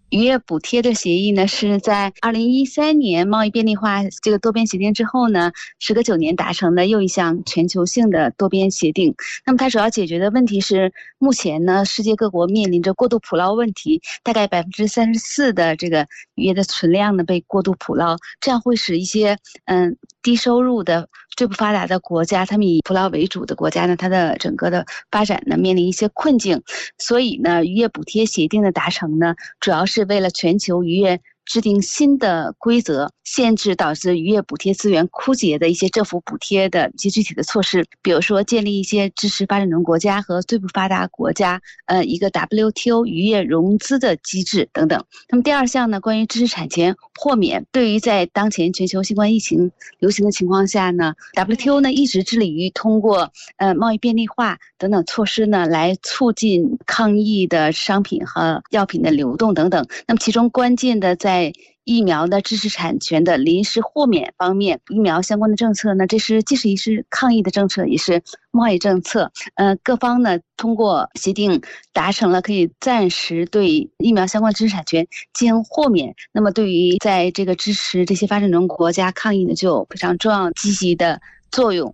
[0.09, 9.13] 渔业补贴的协议呢，是在二零一三年贸易便利化这个多边协定之后呢，时隔九年达成的又一项全球性的多边协定。
[9.45, 21.07] 那么它主要解决的问题是，目前呢，世界各国面临着过度捕捞问题，大概百分之三十四的这个渔业的存量呢被过度捕捞，这样会使一些嗯低收入的。
[21.37, 26.63] 最不发达的国家，他们以捕捞为主的国家呢，它的整个的发展呢面临一些困境，
[26.97, 31.21] 所以呢，渔业补贴协定的达成呢，主要是为了全球渔业。
[31.47, 45.03] 制定新的规则，限制导致渔业补贴资源枯竭的一些政府补贴的一些具体的措施，比如说建立一些支持发展中国家和最不发达国家，呃，一个 WTO 渔业融资的机制等等。
[45.29, 59.87] 那么第二项呢，关于知识产权豁免，对于在当前全球新冠疫情流行的情况下呢，WTO 呢一直致力于通过呃贸易便利化等等措施呢，来促进抗疫的商品和药品的流动等等。
[60.07, 69.31] 那么其中关键的在在疫苗的知识产权的临时豁免方面，疫苗相关的政策呢，这是既是一是抗疫的政策，也是贸易政策。
[69.53, 71.61] 呃，各方呢通过协定
[71.93, 76.15] 达成了可以暂时对疫苗相关知识产权进行豁免。
[76.31, 81.21] 那么，对于在这个支持这些发展中国家抗疫呢，就有非常重要积极的
[81.51, 81.93] 作用。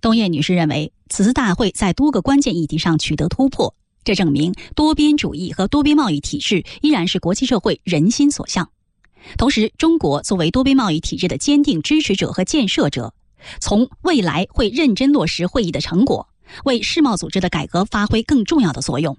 [0.00, 3.74] 冬燕女士认为，此次大会在多个关键议题上取得突破，
[4.08, 8.70] 这证明多边主义和多边贸易体制依然是国际社会人心所向。
[9.36, 13.12] 同时，中国作为多边贸易体制的坚定支持者和建设者，
[13.60, 16.26] 从未来会认真落实会议的成果，
[16.64, 19.18] 为世贸组织的改革发挥更重要的作用。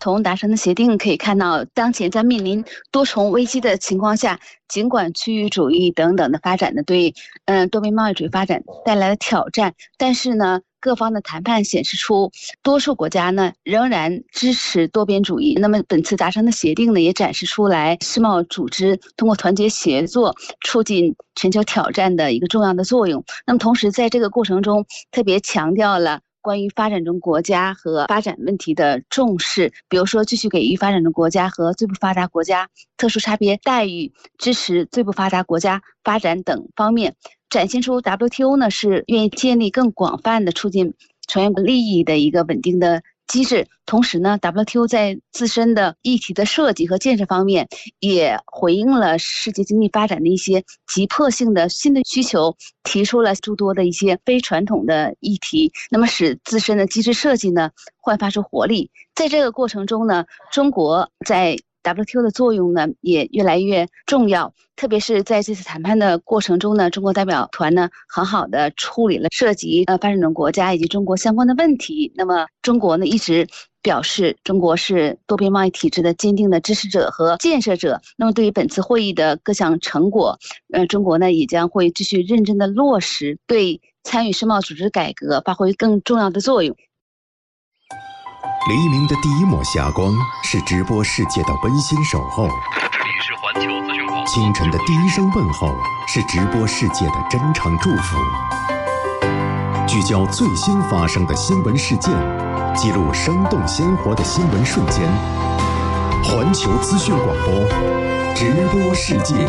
[0.00, 7.14] 从达成的协定可以看到，当前在面临多重危机的情况下，尽管区域主义等等的发展呢，对
[7.44, 12.30] 嗯多边贸易主义发展带来了挑战，但是呢，各方的谈判显示出，
[12.62, 15.54] 多数国家呢仍然支持多边主义。
[15.60, 23.24] 那么本次达成的协定呢，也展示出来世贸组织通过团结协作，促进全球挑战的一个重要的作用。
[23.46, 26.20] 那么同时在这个过程中，特别强调了。
[26.46, 37.16] 关于发展中国家和发展问题的重视，比如说继续给予发展中国家和最不发达国家特殊差别待遇，支持最不发达国家发展等方面，
[37.50, 40.94] 展现出 WTO 呢是愿意建立更广泛的促进
[41.26, 43.02] 成员利益的一个稳定的。
[43.26, 47.68] 机制，同时呢，WTO 在自身的议题的设计和建设方面，
[48.00, 58.90] 也回应了世界经济发展的一些急迫性的新的需求，提出了诸多的一些非传统的议题，那么使自身的机制设计呢焕发出活力。
[59.14, 61.56] 在这个过程中呢，中国在。
[61.94, 72.12] WTO 的作用呢也越来越重要，特别是在这次谈判的过程中呢，中国代表团呢很好的处理了涉及呃发展中国家以及中国相关的问题。
[72.16, 73.46] 那么中国呢一直
[73.82, 78.00] 表示，中国是多边贸易体制的坚定的支持者和建设者。
[78.16, 80.38] 那么对于本次会议的各项成果，
[80.72, 86.76] 呃，中国呢也将会继续认真的落实，对参与世贸组织改革发挥更重要的作用。
[88.68, 90.12] 黎明的第一抹霞光
[90.42, 92.48] 是直播世界的温馨守候，
[92.90, 95.72] 这里是环球资讯广清晨的第一声问候
[96.08, 98.18] 是直播世界的真诚祝福。
[99.86, 102.12] 聚焦最新发生的新闻事件，
[102.74, 105.00] 记录生动鲜活的新闻瞬间。
[106.24, 109.46] 环球资讯广播，直播世界。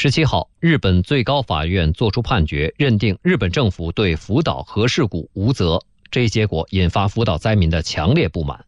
[0.00, 5.82] 十七号，日本最高法院作出判决，认定日本政府对福岛核事故无责。
[6.08, 8.64] 这一结果引发福岛灾民的强烈不满。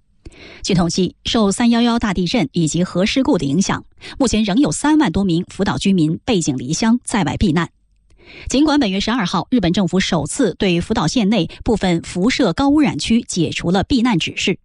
[0.64, 3.84] 据统计，受三幺幺大地震以及核事故的影响，
[4.18, 7.70] 目前仍有三万多名福岛居民背井离乡，在外避难。
[8.48, 14.58] 尽管本月十二号，日本政府首次对福岛县内部分辐射高污染区解除了避难指示，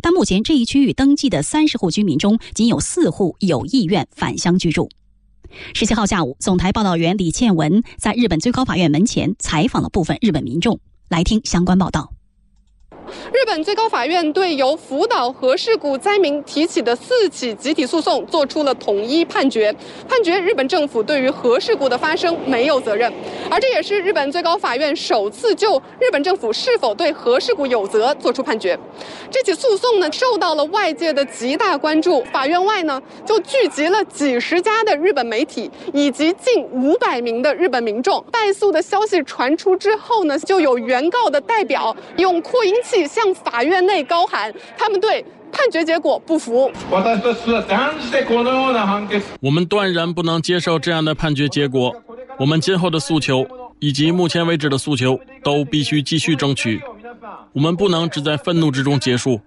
[0.00, 4.88] 但目前这一区域登记的三十户居民中，仅有四户有意愿返乡居住。
[5.74, 12.15] 十七号下午，总台报道员李倩文在日本最高法院门前采访了部分日本民众，来听相关报道。
[13.32, 19.74] 日本最高法院对由福岛核事故灾民提起的四起集体诉讼作出了统一判决，
[20.08, 23.12] 判决日本政府对于核事故的发生没有责任，
[23.50, 28.78] 而这也是日本最高法院首次就日本政府是否对核事故有责作出判决。
[29.30, 38.24] 这起诉讼呢，受到了外界的极大关注，法院外呢就聚集了几十家的日本媒体以及近五百名的日本民众。
[38.30, 43.05] 败诉的消息传出之后呢，就有原告的代表用扩音器。
[43.06, 46.70] 向法院内高喊，他们对判决结果不服。
[49.40, 51.94] 我们断然不能接受这样的判决结果。
[52.38, 53.46] 我们今后的诉求
[53.78, 56.80] 以及目前为止的诉求都必须继续争取。
[57.52, 59.40] 我们不能只在愤怒之中结束。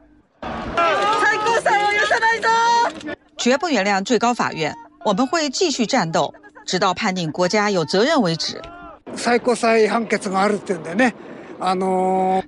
[3.38, 6.34] 绝不原谅最高法院，我们会继续战斗，
[6.66, 8.62] 直到判定国家有责任为止。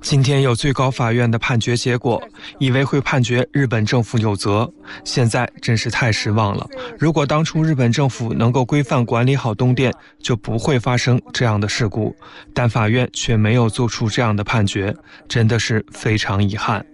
[0.02, 2.22] 今天有最高法院的判决结果，
[2.60, 4.72] 以为会判决日本政府有责，
[5.04, 6.66] 现在真是太失望了。
[6.98, 12.16] 如果当初日本政府能够规范管理好东电，就不会发生这样的事故。
[12.54, 14.96] 但法院却没有做出这样的判决，
[15.28, 16.86] 真的是非常遗憾。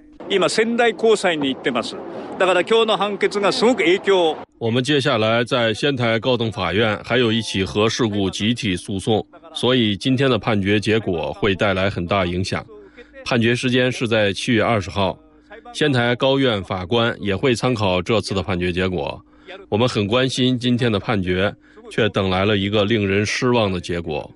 [4.60, 9.26] 我们接下来在仙台高等法院还有一起核事故集体诉讼，
[9.56, 12.64] 所以今天的判决结果会带来很大影响。
[13.26, 15.18] 判决时间是在七月二十号，
[15.74, 19.20] 仙台高院法官也会参考这次的判决结果。
[19.68, 21.52] 我们很关心今天的判决，
[21.90, 24.32] 却等来了一个令人失望的结果。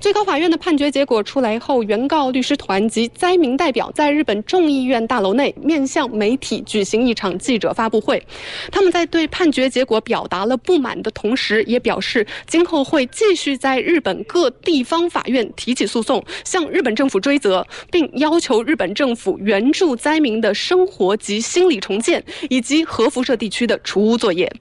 [0.00, 8.22] 最高法院的判决结果出来后，原告律师团及灾民代表在日本众议院大楼内面向媒体举行一场记者发布会。
[8.70, 24.52] 他们在对判决结果表达了不满的同时，也表示今后会继续在日本各地方法院提起诉讼，向日本政府追责，并要求日本政府援助灾民的生活及心理重建，以及核辐射地区的除污作业。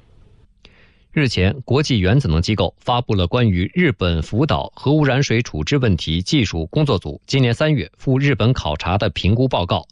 [1.16, 9.88] 日前，国际原子能机构发布了关于日本福岛核污染水处置问题技术工作组今年三月赴日本考察的评估报告。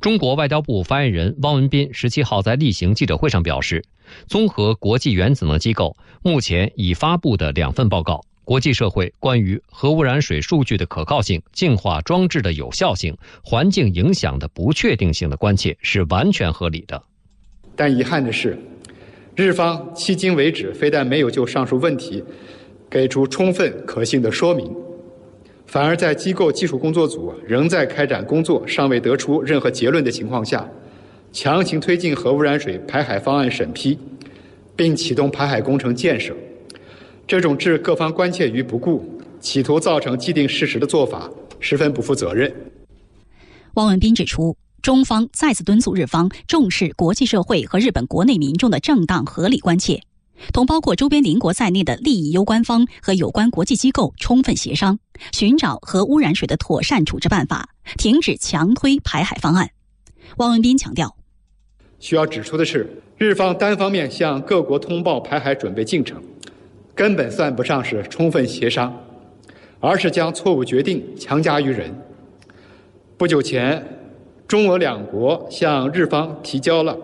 [0.00, 3.84] 中国外交部发言人汪文斌十七号在例行记者会上表示，
[4.28, 17.02] 综合国际原子能机构目前已发布的两份报告，国际社会关于核污染水数据的可靠性、净化装置的有效性、环境影响的不确定性的关切是完全合理的。
[17.74, 18.56] 但遗憾的是。
[19.36, 22.22] 日方迄今为止非但没有就上述问题
[22.90, 24.74] 给出充分可信的说明，
[25.66, 30.68] 反而在机构技术工作组仍在开展工作、尚未得出任何结论的情况下，
[31.32, 33.96] 强行推进核污染水排海方案审批，
[34.74, 36.34] 并启动排海工程建设。
[37.26, 39.08] 这种置各方关切于不顾、
[39.38, 42.52] 企图造成既定事实的做法，十分不负责任。
[43.74, 44.56] 汪文斌指出。
[44.82, 50.00] 中方再次敦促日方重视国际社会和日本国内民众的正当合理关切，
[50.52, 54.98] 同包括周边邻国在内的利益攸关方和有关国际机构充分协商，
[55.32, 57.68] 寻找核污染水的妥善处置办法，
[57.98, 59.70] 停止强推排海方案。
[60.38, 61.14] 汪文斌强调，
[61.98, 66.22] 需要指出的是，日方单方面向各国通报排海准备进程，
[66.94, 68.94] 根本算不上是充分协商，
[69.78, 71.94] 而是将错误决定强加于人。
[73.18, 73.99] 不久前。
[74.50, 76.98] 中俄两国向日方提交了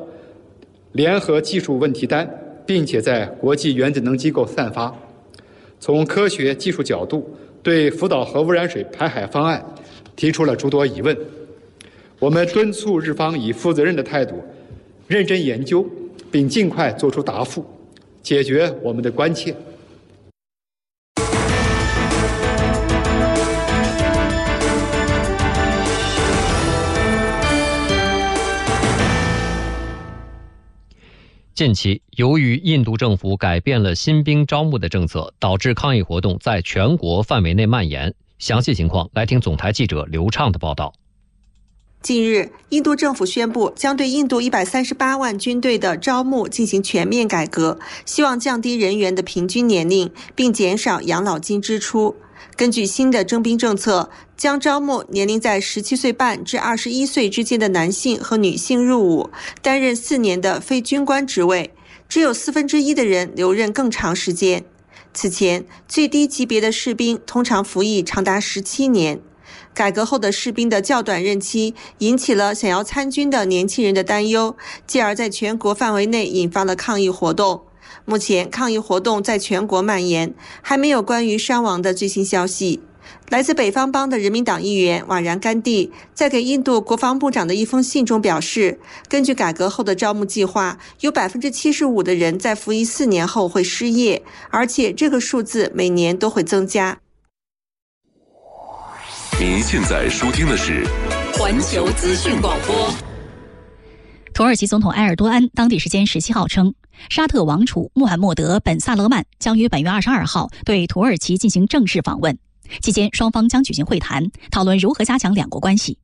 [0.91, 2.29] 联合技术问题单，
[2.67, 4.93] 并且在国际原子能机构散发。
[5.79, 7.33] 从科学技术角度，
[7.63, 9.65] 对福岛核污染水排海方案
[10.17, 11.17] 提出了诸多疑问。
[12.19, 14.43] 我们敦促日方以负责任的态度，
[15.07, 15.87] 认真研究，
[16.33, 17.65] 并尽快作出答复，
[18.25, 19.55] 解决我们的关切。
[31.57, 38.13] 近期，由于印度政府改变了新兵招募的政策，导致抗议活动在全国范围内蔓延。
[38.39, 40.93] 详细情况，来听总台记者刘畅的报道。
[42.03, 52.17] 近日，印度政府宣布将对印度一百三十八万军队的招募进行全面改革，希望降低人员的平均年龄，并减少养老金支出。
[52.57, 59.29] 根据新的征兵政策，将招募年龄在十七岁半至二十一岁之间的男性和女性入伍，
[59.61, 61.75] 担任四年的非军官职位。
[62.09, 64.65] 只有四分之一的人留任更长时间。
[65.13, 69.21] 此前，最低级别的士兵通常服役长达十七年。
[69.75, 77.66] 改革后的士兵的较短任期引起了想要参军的年轻人的担忧，继而在全国范围内引发了抗议活动。
[78.07, 80.33] 目前抗议活动在全国蔓延，
[80.63, 82.81] 还没有关于伤亡的最新消息。
[83.29, 96.99] 来自北方邦的人民党议员瓦然甘地在给印度国防部长的一封信中表示，根据改革后的招募计划，有百分之七十五的人在服役四年后会失业，而且这个数字每年都会增加。
[99.41, 100.85] 您现在收听的是
[101.35, 103.06] 环球资讯广播。
[104.37, 106.75] 土耳其总统埃尔多安当地时间十七号称。
[107.09, 112.37] 沙特王储穆罕默德·本·萨勒曼将于本月二十二号对土耳其进行正式访问，
[112.83, 115.97] 期间双方将举行会谈，讨论如何加强两国关系。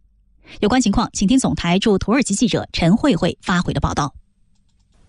[0.60, 4.14] 有关情况，请听总台驻土耳其记者陈慧慧发回的报道。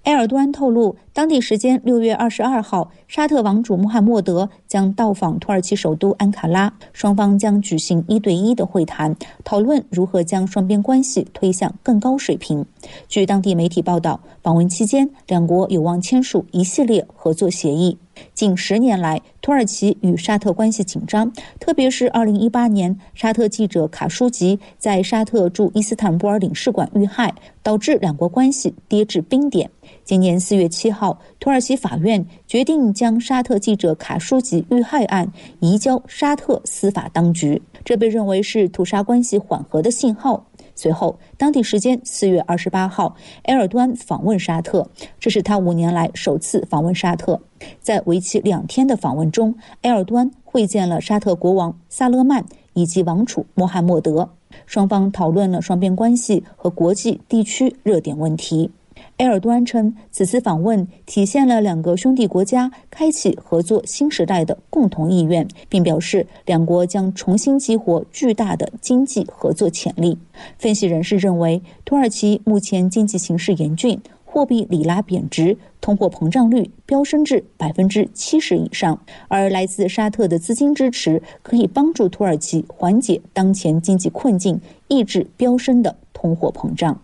[0.03, 12.65] 埃尔多安透露，当地时间六月二十二号，沙特王储穆罕默德将到访土耳其首都安卡拉，双方将举行一对一的会谈，讨论如何将双边关系推向更高水平。
[13.07, 17.97] 据当地媒体报道，访问期间，两国有望签署一系列合作协议。
[18.35, 27.33] 近十年来，土耳其与沙特关系紧张，特别是2018年，沙特记者卡舒吉在沙特驻伊斯坦布尔领事馆遇害，
[27.63, 29.71] 导致两国关系跌至冰点。
[30.03, 35.31] 今年4月7号，土耳其法院决定将沙特记者卡舒吉遇害案
[35.61, 40.45] 移交沙特司法当局，这被认为是土沙关系缓和的信号。
[40.75, 44.89] 随后，当地时间四月二十八号，埃尔多安访问沙特，
[45.19, 47.39] 这是他五年来首次访问沙特。
[47.79, 52.43] 在为期两天的访问中，埃尔多安会见了沙特国王萨勒曼
[52.73, 54.29] 以及王储穆罕默德，
[54.65, 58.71] 双方讨论了双边关系和国际地区热点问题。
[59.17, 70.17] 埃尔多安称，此次访问体现了两个兄弟国家开启合作新时代的共同意愿，并表示两国将重新激活巨大的经济合作潜力。
[70.57, 86.99] 分析人士认为，土耳其目前经济形势严峻，货币里拉贬值，通货膨胀率飙升至百分之七十以上，而来自沙特的资金支持可以帮助土耳其缓解当前经济困境，抑制飙升的通货膨胀。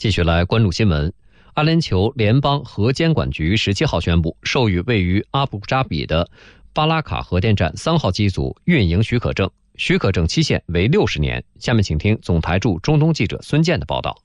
[0.00, 1.12] 继续来关注新闻。
[1.52, 6.26] 阿联酋联邦核监管局十七号宣布，授予位于阿布扎比的
[6.72, 11.44] 巴拉卡核电站三号机组运营许可证，许可证期限为六十年。
[11.58, 14.16] 下面请听总台驻中东记者孙健的报道。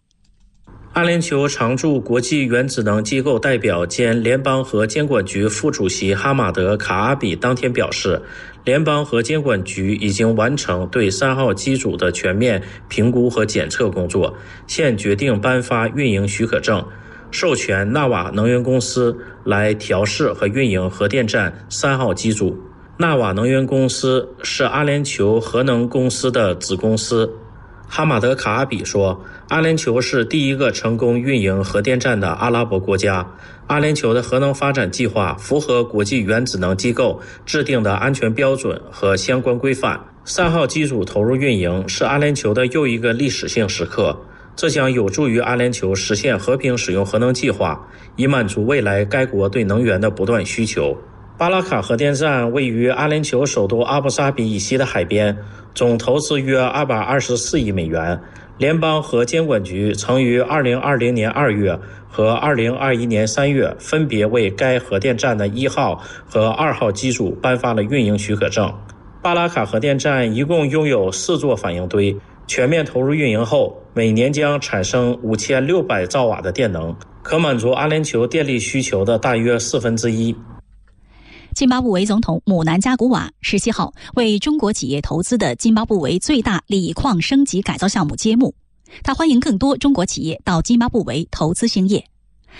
[0.95, 8.21] 阿联酋常驻国际原子能机构代表兼联邦核监管局副主席哈马德·卡阿比当天表示，
[8.63, 14.33] 联邦核监管局已经完成对三号机组的全面评估和检测工作，
[14.67, 16.81] 现决定颁发运营许可证，
[17.29, 22.57] 授权纳瓦能源公司来调试和运营核电站三号机组。
[22.97, 27.29] 纳瓦能源公司是阿联酋核能公司的子公司。
[27.87, 33.25] 哈马德·卡阿比说：“阿联酋是第一个成功运营核电站的阿拉伯国家。
[33.67, 39.99] 阿联酋的核能发展计划符合国际原子能机构制定的安全标准和相关规范。
[40.23, 44.17] 三号机组投入运营是阿联酋的又一个历史性时刻，
[44.55, 50.97] 这将有助于阿联酋实现和平使用核能计划，以满足未来该国对能源的不断需求。”
[51.37, 55.37] 巴拉卡核电站位于阿联酋首都阿布扎比以西的海边，
[55.73, 58.19] 总投资约二百二十四亿美元。
[58.57, 61.77] 联邦核监管局曾于二零二零年二月
[62.07, 68.73] 和二零二一年三月分别为该核电站的一号和二号机组颁发了运营许可证。
[69.21, 72.15] 巴拉卡核电站一共拥有四座反应堆，
[72.47, 80.33] 全面投入运营后，每年将产生五千六百兆瓦的电能，可满足阿联酋电力需求的大约四分之一。
[81.55, 88.53] 津巴布韦总统姆南加古瓦十七号为中国企业投资的津巴布韦最大锂矿升级改造项目揭幕，
[89.03, 92.05] 他欢迎更多中国企业到津巴布韦投资兴业。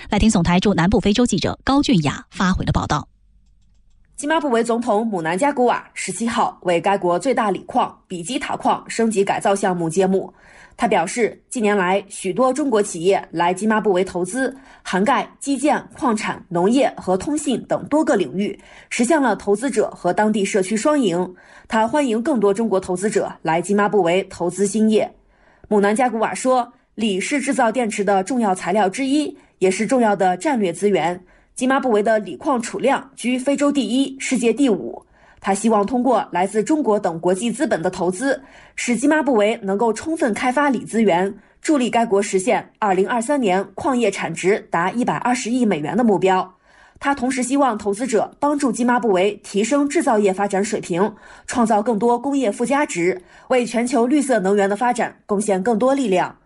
[0.08, 3.06] 来听总台驻南部非洲记者高俊雅发回的报道。
[4.16, 10.32] 津巴布韦总统姆南加古瓦十七号为该国最大锂矿比基塔矿升级改造项目揭幕。
[10.78, 18.58] 他表示，近年来许多中国企业来津巴布韦投资，涵盖基建、矿产、农业和通信等多个领域，
[18.90, 21.34] 实现了投资者和当地社区双赢。
[21.66, 25.10] 他欢迎更多中国投资者来津巴布韦投资兴业。
[25.68, 31.18] 姆南加古瓦说：“锂是制造电池的重要材料之一，也是重要的战略资源。
[31.54, 35.02] 津巴布韦的锂矿储量居非洲第一，世界第五。”
[35.46, 38.42] 他希望通过来自中国等国际资本的投资，
[38.74, 41.32] 使津巴布韦能够充分开发锂资源，
[41.62, 46.52] 助力该国实现2023年矿业产值达120亿美元的目标。
[46.98, 51.14] 他同时希望投资者帮助津巴布韦提升制造业发展水平，
[51.46, 56.36] 创造更多工业附加值，为全球绿色能源的发展贡献更多力量。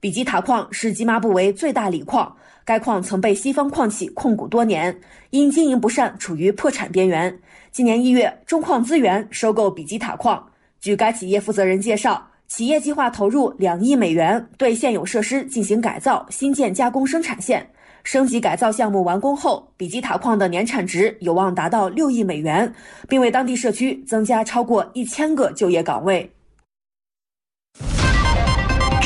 [0.00, 4.96] 比基塔矿是津巴布韦最大锂矿，该矿曾被西方矿企控股多年，
[5.30, 7.36] 因经营不善处于破产边缘。
[7.72, 10.44] 今年一月，中矿资源收购比基塔矿。
[10.80, 17.68] 据该企业负责人介绍，企业计划投入两亿美元对现有设施进行改造，新建加工生产线。
[18.04, 22.72] 升级改造项目完工后，比基塔矿的年产值有望达到六亿美元，
[23.08, 26.30] 并为当地社区增加超过一千个就业岗位。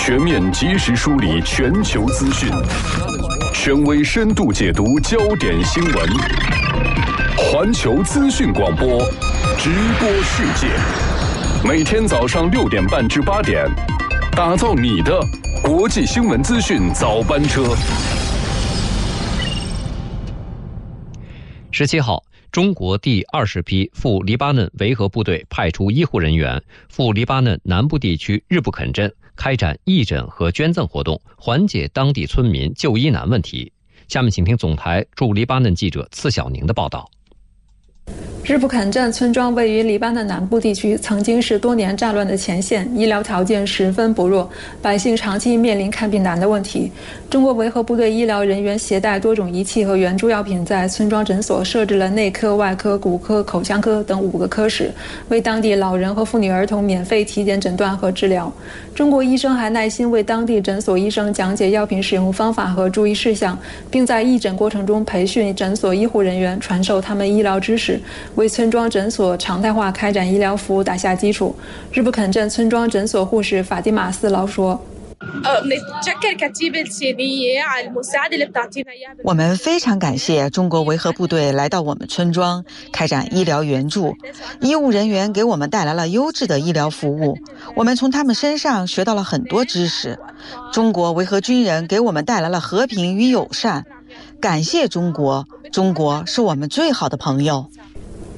[0.04, 2.50] 全面及时梳理全球资讯，
[3.54, 6.08] 权威深度解读焦点新闻。
[7.36, 8.98] 环球资讯广播，
[9.56, 10.66] 直播世界，
[11.64, 13.64] 每天早上六点半至八点，
[14.32, 15.20] 打造你的
[15.62, 17.62] 国际新闻资讯早班车。
[21.70, 33.72] 十七号，中国第二十批赴黎巴嫩维和部队派出医护人员赴黎巴嫩南部地区日布肯镇开展义诊和捐赠活动，缓解当地村民就医难问题。
[34.08, 37.10] 下面请听总台驻黎巴嫩记者次小宁的报道。
[38.44, 44.50] 日布肯镇村庄位于黎巴嫩南部地区，曾经是多年战乱的前线，医疗条件十分薄弱，
[44.82, 46.90] 百姓长期面临看病难的问题。
[47.30, 54.90] 中国维和部队医疗人员携带多种仪器和援助药品，在村庄诊所设置了内科、外科、骨科、口腔科等五个科室，
[55.28, 58.52] 为当地老人和妇女儿童免费体检、诊断和治疗。
[58.92, 63.56] 中国医生还耐心为当地诊所医生讲解药品使用方法和注意事项，
[63.88, 67.91] 并在义诊过程中培训诊所医护人员，传授他们医疗知识。
[68.34, 71.54] 为村庄诊所常态化开展医疗服务打下基础。
[71.92, 74.80] 日布肯镇村庄诊所护士法蒂玛斯劳说
[79.22, 84.16] ：“我们非常感谢中国维和部队来到我们村庄开展医疗援助，
[84.60, 87.38] 医务人员给我们带来了优质的医疗服务，
[87.76, 90.18] 我们从他们身上学到了很多知识。
[90.72, 93.86] 中国维和军人给我们带来了和平与友善，
[94.40, 97.70] 感谢中国，中国是我们最好的朋友。”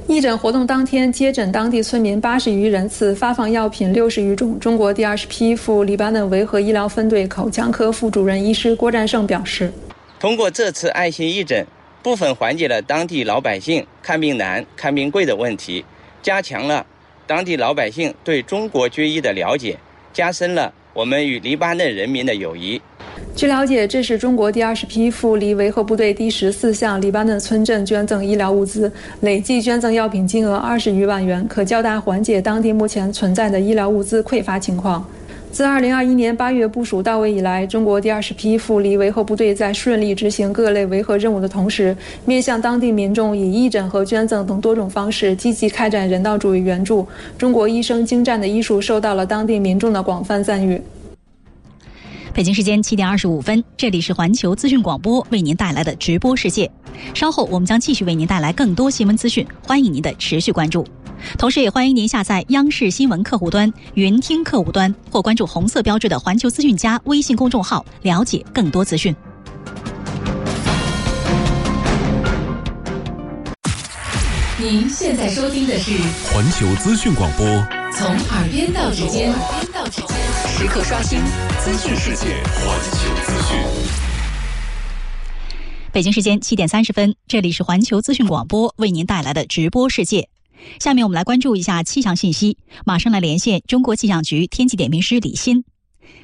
[0.06, 4.60] 义诊活动当天，接诊当地村民八十余人次，发放药品六十余种。
[4.60, 9.72] 中国第二十批赴黎巴嫩维和医疗分队口腔科副主任医师郭占胜表示
[10.20, 11.66] ：“通过这次爱心义诊，
[12.02, 15.82] 部分缓解了当地老百姓看病难、看病贵的问题，
[16.22, 16.84] 加强了
[17.26, 19.78] 当地老百姓对中国军医的了解，
[20.12, 22.78] 加深了我们与黎巴嫩人民的友谊。
[23.36, 35.04] 据了解，这是中国第二十批赴黎维和部队第十四项黎巴嫩村镇捐赠医疗物资，累计捐赠药品金额二十余万元，可较大缓解当地目前存在的医疗物资匮乏情况。
[35.50, 47.06] 自二零二一年八月部署到位以来，中国第二十批赴黎维和部队在顺利执行各类维和任务的同时，面向当地民众以义诊和捐赠等多种方式积极开展人道主义援助。
[47.36, 50.80] 中国医生精湛的医术受到了当地民众的广泛赞誉。
[52.34, 56.68] 北京时间七点二十五分，这里是环球资讯广播为您带来的直播世界。
[57.14, 60.84] 稍后我们将继续为您带来更多新闻资讯，欢迎您的持续关注。
[61.38, 69.14] 同时，也欢迎您下载央视新闻客户端、云听客户端或关注红色标志的“环球资讯加”微信公众号，了解更多资讯。
[74.58, 75.92] 您现在收听的是
[76.32, 77.46] 环球资讯广播，
[77.96, 79.32] 从耳边到指尖，
[80.48, 81.20] 时刻刷新
[81.60, 82.42] 资讯世界。
[82.42, 83.56] 环球资讯。
[85.92, 90.28] 北京时间七点三十分，这里是环球资讯广播为您带来的直播世界。
[90.80, 95.64] 下面我们来关注一下气象信息，马上来连线中国气象局天气点评师李欣。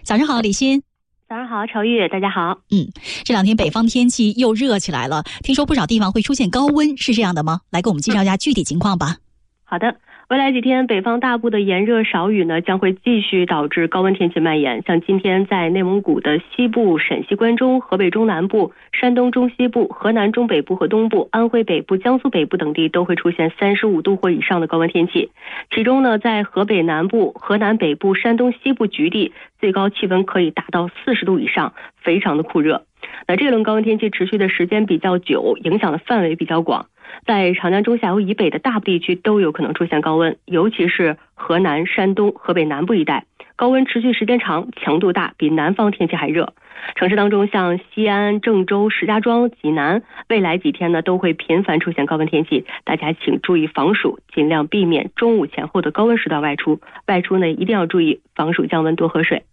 [0.02, 0.82] 早上好，李欣。
[1.28, 2.58] 早上好，朝玉，大家好。
[2.72, 2.90] 嗯，
[3.22, 7.60] 这两天北方天气又热起来了，听说不少地方会出现高温，是这样的吗？
[7.70, 9.18] 来给我们介绍一下具体情况吧。
[9.62, 9.86] 好的。
[10.30, 14.80] 未来几天，北方大部的炎热少雨呢，将会继续导致高温天气蔓延。
[14.86, 25.32] 像今天在内蒙古的西部、陕西关中、河北中南部、山东中西部、河南中北部和东部、安徽北部、江苏北部等地都会出现三十五度或以上的高温天气。
[25.74, 32.84] 其中呢，在河北南部、河南北部、山东西部局地，最高气温可以达到四十度以上，非常的酷热。
[33.26, 36.86] 那这轮高温天气持续的时间比较久，影响的范围比较广。
[37.26, 46.54] 在长江中下游以北的大部地区都有可能出现高温，尤其是河南、山东、河北南部一带，高温持续时间长，强度大，比南方天气还热。
[46.96, 56.80] 城市当中，像西安、郑州、石家庄、济南，未来几天呢都会频繁出现高温天气，大家请注意防暑，尽量避免中午前后的高温时段外出。
[57.06, 59.44] 外出呢一定要注意防暑降温，多喝水。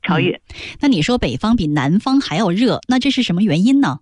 [0.00, 0.40] 超越，
[0.80, 3.98] 那你说北方比南方还要热，那这是什么原因呢？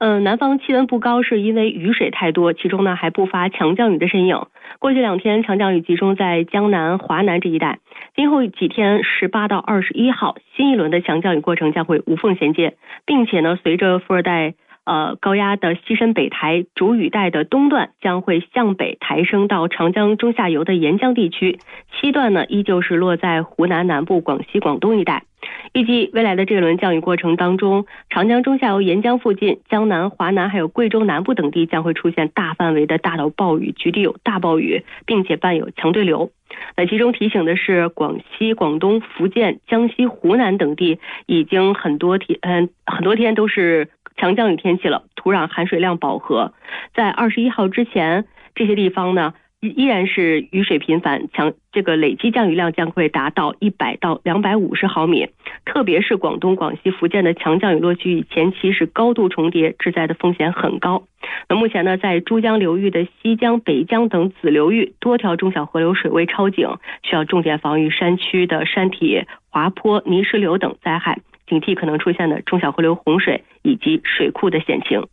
[0.00, 4.46] 嗯，南方气温不高，是因为雨水太多，其中呢还不乏强降雨的身影。
[4.78, 7.80] 过去两天强降雨集中在江南、华南这一带，
[8.14, 12.76] 今后几天十八到二十一号，新一轮的强降雨过程将会无缝衔接，
[13.06, 14.54] 并且呢，随着富二代
[14.88, 21.58] 呃高压的西伸北抬，主雨带的东段将会向北抬升到长江中下游的沿江地区，
[22.00, 25.24] 西段呢依旧是落在湖南南部、广西、广东一带。
[25.72, 36.30] 预计未来的这轮降雨过程当中，长江中下游沿江附近、江南、华南还有贵州南部等地将会出现大范围的大到暴雨，局地有大暴雨，并且伴有强对流。
[36.76, 43.88] 那其中提醒的是，广西、广东、福建、江西、湖南等地已经很多天，嗯，很多天都是
[44.18, 46.52] 强降雨天气了，土壤含水量饱和，
[46.94, 49.32] 在二十一号之前，这些地方呢。
[49.60, 55.30] 依然是雨水频繁，强这个累计降雨量将会达到一百到两百五十毫米。
[55.64, 61.02] 特别是广东、广西、福建的强降雨落区与前期是高度重叠，致灾的风险很高。
[61.48, 71.18] 那目前呢，在珠江流域的西江、北江等子流域，多条中小河流水位超警，需要重点防御山区的山体滑坡、泥石流等灾害，
[71.48, 75.06] 警惕可能出现的中小河流洪水以及水库的险情。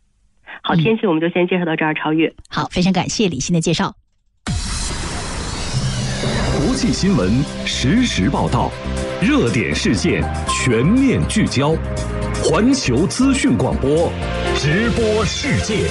[0.62, 2.32] 好，天气我们就先介绍到这儿，超越。
[2.48, 3.94] 好，非常感谢李欣的介绍。
[6.58, 7.30] 国际新闻
[7.64, 8.70] 实时报道，
[9.20, 11.74] 热点事件全面聚焦，
[12.42, 14.10] 环球资讯广播，
[14.56, 15.86] 直播世界。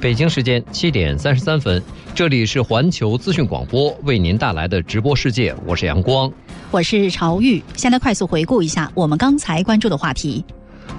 [0.00, 1.80] 北京时间七点三十三分，
[2.14, 6.30] 这里是环球资讯广播为您带来的直播世界，我是阳光，
[6.70, 7.62] 我是朝玉。
[7.74, 10.44] 先来快速回顾一下我们刚才关注的话题。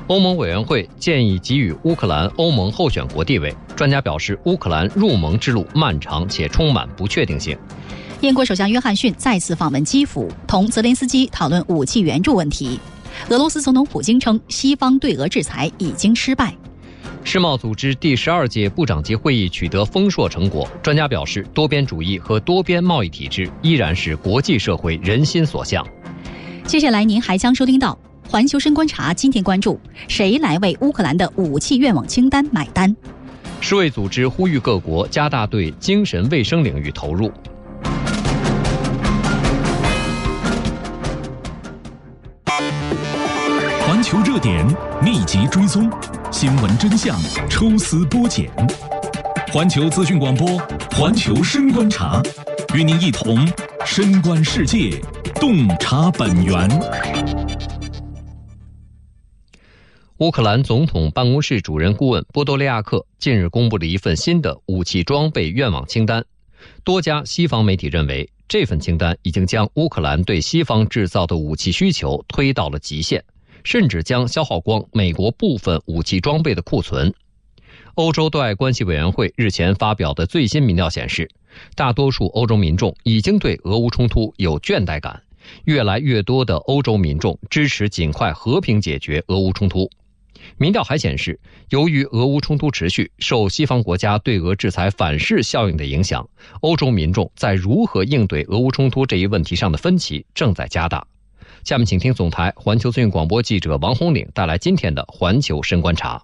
[0.08, 3.56] 欧盟委员会建议给予乌克兰欧盟候选国地位。
[3.76, 7.56] 专家表示，乌克兰入盟之路漫长且充满不确定性。
[8.22, 12.80] 英国首相约翰逊再次访问基辅，同泽连斯基讨论武器援助问题。
[13.30, 16.56] 俄罗斯总统普京称，西方对俄制裁已经失败。
[17.26, 20.70] 世贸组织第十二届部长级会议取得丰硕成果。
[20.84, 25.86] 专家表示，多边主义和多边贸易体制依然是国际社会人心所向。
[26.66, 27.98] 接下来，您还将收听到。
[28.30, 32.94] 环球深观察今天关注：谁来为乌克兰的武器愿望清单买单？
[33.62, 37.32] 世卫组织呼吁各国加大对精神卫生领域投入。
[43.86, 44.66] 环球热点
[45.04, 45.90] 密集追踪，
[46.34, 47.16] 新闻真相
[47.48, 48.50] 抽丝剥茧。
[49.52, 50.58] 环球资讯广播，
[50.90, 52.24] 环球深观察，
[52.74, 53.48] 与您一同
[53.86, 55.00] 深观世界，
[55.36, 56.68] 洞察本源。
[60.18, 66.26] 乌克兰总统办公室主任顾问波多利亚克近日公布了一份新的武器装备愿望清单。
[66.84, 73.24] 多家西方媒体认为，这份清单已经将乌克兰对西方制造的武器需求推到了极限，
[73.64, 77.14] 甚至将消耗光美国部分武器装备的库存。
[77.96, 81.30] 欧洲对外关系委员会日前发表的最新民调显示，
[81.76, 85.22] 大多数欧洲民众已经对俄乌冲突有倦怠感，
[85.66, 89.90] 越来越多的欧洲民众支持尽快和平解决俄乌冲突。
[90.58, 91.40] 民调还显示，
[91.70, 96.28] 由于俄乌冲突持续，受西方国家对俄制裁反噬效应的影响，
[96.62, 101.06] 欧洲民众在如何应对俄乌冲突这一问题上的分歧正在加大。
[101.64, 106.22] 下面，请听总台环球资讯广播记者王红岭带来今天的环球深观察。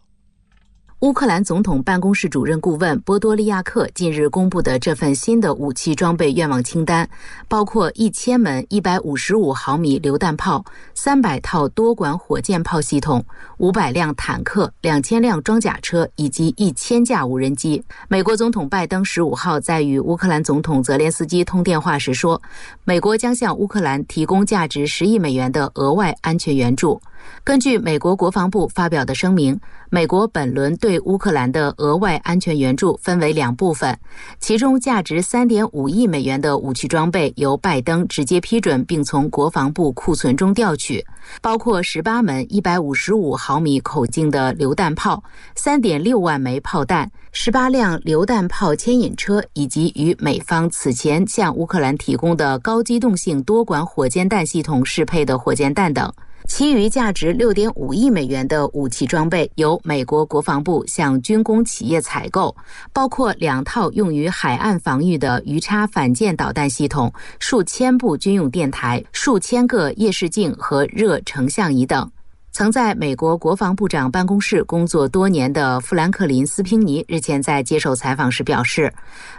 [1.01, 7.09] 乌克兰总统办公室主任顾问波多利亚克近日公布的这份新的武器装备愿望清单，
[7.47, 10.61] 包括一千门一百五十五毫米榴弹炮、
[10.93, 13.23] 三百套多管火箭炮系统、
[13.59, 17.81] 五百辆坦克、两千辆装甲车以及一千架无人机。
[18.09, 22.41] 美国总统拜登十五号在与乌克兰总统泽连斯基通电话时说，
[22.83, 27.01] 美国将向乌克兰提供价值十亿美元的额外安全援助。
[27.43, 29.59] 根据美国国防部发表的声明，
[29.89, 33.97] 美国本轮对乌克兰的额外安全援助分为两部分，
[34.39, 41.03] 其中价值3.5亿美元的武器装备由拜登直接批准并从国防部库存中调取，
[41.41, 45.23] 包括18门155毫米口径的榴弹炮、
[45.55, 56.11] 3.6万枚炮弹、18辆榴弹炮牵引车，以及与美方此前向乌克兰提供的高机动性多管火箭弹系统适配的火箭弹等。
[56.49, 62.53] 其余价值六点五亿美元的武器装备由美国国防部向军工企业采购，
[62.91, 72.11] 包括两套用于海岸防御的鱼叉反舰导弹系统、数千部军用电台、数千个夜视镜和热成像仪等。
[72.51, 78.91] 曾在美国国防部长办公室工作多年的富兰克林·斯平尼日前在接受采访时表示，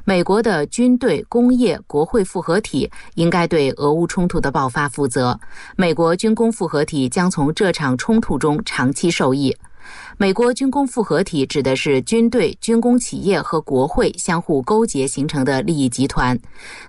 [0.05, 5.39] 美国的军队、工业、国会复合体应该对俄乌冲突的爆发负责。
[5.77, 9.55] 美国军工复合体将从这场冲突中长期受益。
[10.21, 16.39] 美国军工复合体指的是军队、军工企业和国会相互勾结形成的利益集团。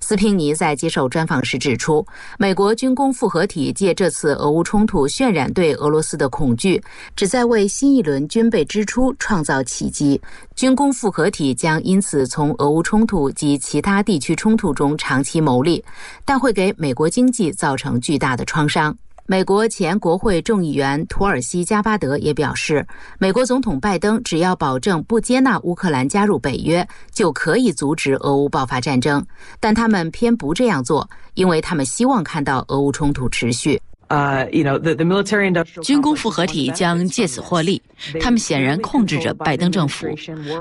[0.02, 2.06] 斯平尼在接受专访时指出，
[2.38, 6.84] 美国军工复合体借这次俄乌冲突渲染对俄罗斯的恐惧，
[7.16, 10.20] 旨在为新一轮军备支出创造契机。
[10.54, 15.82] 军工复合体将因此从俄乌冲突及其他地区冲突中长期牟利，
[16.26, 18.94] 但会给美国经济造成巨大的创伤。
[19.28, 22.86] 美国前国会众议员土尔西加巴德也表示，
[23.18, 29.26] 美国总统拜登只要保证不接纳乌克兰加入北约，就可以阻止俄乌爆发战争。
[29.60, 33.82] 但他们偏不这样做，因为他们希望看到俄乌冲突持续。
[34.12, 37.82] 呃，you know the the military industrial 军工复合体将借此获利。
[38.20, 40.06] 他们显然控制着拜登政府。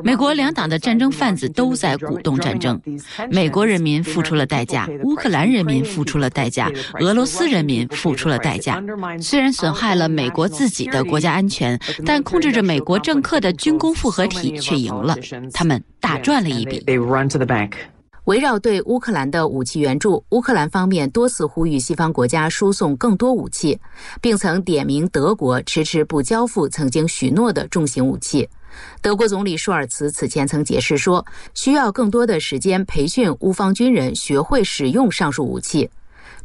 [0.05, 2.81] 美国两党的战争贩子都在鼓动战争。
[3.29, 6.71] 美国人民付出了代价， 乌克兰人民付出了代价，
[7.01, 8.81] 俄罗斯人民付出了代价。
[9.21, 11.77] 虽然损害了美国自己的国家安全，
[12.07, 15.17] 但控制着美国政客的军工复合体却赢了。
[15.53, 16.85] 他们大赚了一笔。
[18.31, 23.77] 围绕对乌克兰的武器援助，乌克兰方面多次呼吁西方国家输送更多武器，
[24.21, 28.49] 并曾点名德国迟迟不交付曾经许诺的重型武器。
[29.03, 35.91] 德国总理舒尔茨此前曾解释说，需要更多的时间培训乌方军人学会使用上述武器。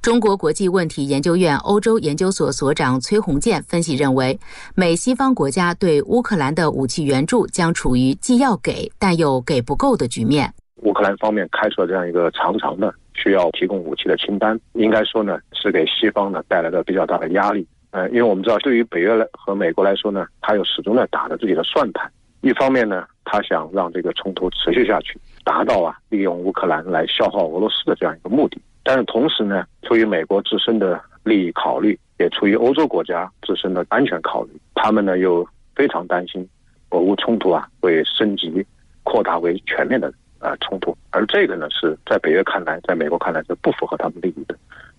[0.01, 4.39] 中国国际问题研究院欧洲研究所所长崔洪建分析认为，
[4.73, 10.51] 美西方国家对乌克兰的武器援助将处于既要给但又给不够的局面。
[10.81, 17.65] 乌克兰方面开出了这样一个长长的需要提供武器的清单，应该说呢是给西方呢带来了比较大的压力。
[17.91, 22.11] 呃，因为我们知道，对于北约来和美国来说呢，他又始终在打着自己的算盘。
[22.41, 28.61] 一方面呢，他想让这个冲突持续下去，达到啊利用乌克兰来消耗俄罗斯的这样一个目的。
[28.83, 36.47] 但是同时呢，出于美国自身的利益考虑，也出于欧洲国家自身的安全考虑，他们呢又非常担心
[36.89, 38.63] 俄乌冲突啊会升级，
[39.03, 40.95] 扩大为全面的呃冲突。
[41.11, 44.55] 而这个呢是在北约看来，在美国看来是不符合他们利益的。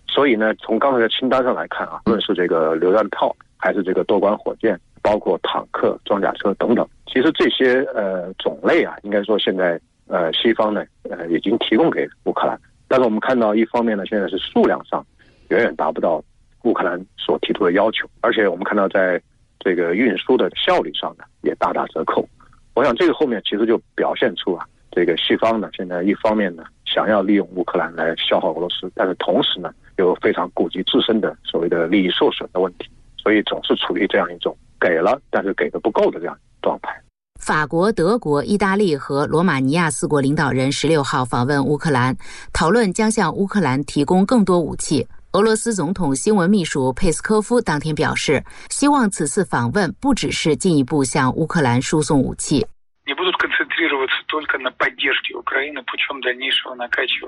[0.08, 12.58] 所以呢，从刚才的清单上来看啊，无论是这个榴弹炮，还是这个多管火箭，包括坦克、装甲车等等，其实这些呃种类啊，应该说现在呃西方呢呃已经提供给乌克兰，
[12.88, 15.04] 但是我们看到一方面呢，现在是数量上
[15.48, 16.22] 远远达不到
[16.62, 19.20] 乌克兰所提出的要求，而且我们看到在
[19.58, 22.26] 这个运输的效率上呢也大打折扣。
[22.74, 24.64] 我想这个后面其实就表现出啊，
[24.96, 32.88] 这个西方呢现在一方面呢想要利用乌克兰来消耗俄罗斯，但是同时呢又非常顾及自身的所谓的利益受损的问题，
[33.22, 36.98] 所以总是处于这样一种给了但是给的不够的这样状态。
[37.38, 42.16] 法国、德国、意大利和罗马尼亚四国领导人十六号访问乌克兰，
[42.54, 45.06] 讨论将向乌克兰提供更多武器。
[45.32, 52.66] 俄罗斯总统新闻秘书佩斯科夫当天表示，希望此次访问不只是进一步向乌克兰输送武器。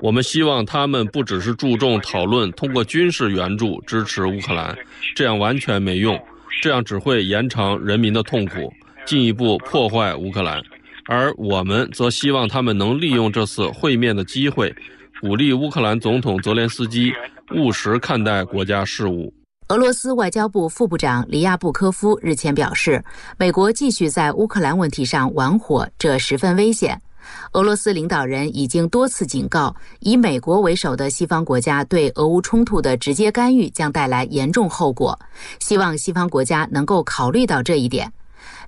[0.01, 4.77] 我们希望他们不只是注重讨论通过军事援助支持乌克兰，
[5.15, 6.19] 这样完全没用，
[6.61, 8.71] 这样只会延长人民的痛苦。
[9.05, 10.61] 进一步破坏乌克兰，
[11.05, 14.71] 而我们则希望他们能利用这次会面的机会，
[15.19, 17.11] 鼓励乌克兰总统泽连斯基
[17.55, 19.33] 务实看待国家事务。
[19.69, 23.03] 俄罗斯外交部副部长里亚布科夫日前表示，
[23.37, 26.99] 美国继续在乌克兰问题上玩火，这十分危险。
[27.51, 35.15] 俄罗斯领导人已经多次警告，以美国为首的西方国家对俄乌冲突的直接干预将带来严重后果，
[35.59, 38.11] 希望西方国家能够考虑到这一点。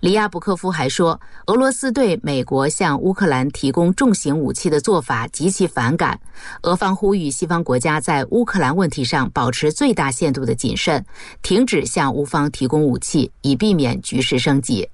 [0.02, 6.20] 里亚布科夫还说，俄罗斯对美国向乌克兰提供重型武器的做法极其反感。
[6.64, 11.06] 俄方呼吁西方国家在乌克兰问题上保持最大限度的谨慎，
[11.44, 14.90] 停止向乌方提供武器，以避免局势升级。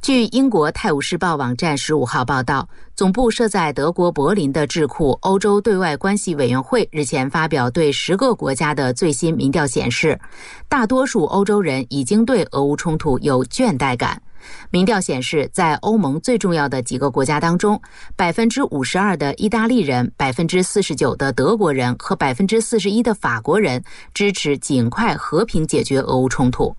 [0.00, 10.18] 据英国《泰晤士报》网站十五号报道，总部设在德国柏林的智库欧洲对外关系委员会日前发表对十个国家的最新民调显示，
[10.66, 14.22] 大多数欧洲人已经对俄乌冲突有倦怠感。
[14.70, 17.80] 民调显示，在欧盟最重要的几个国家当中，
[18.16, 23.82] 百分之五十二的意大利人、百分之四十九的德国人和百分之四十一的法国人
[24.12, 26.74] 支持尽快和平解决俄乌冲突。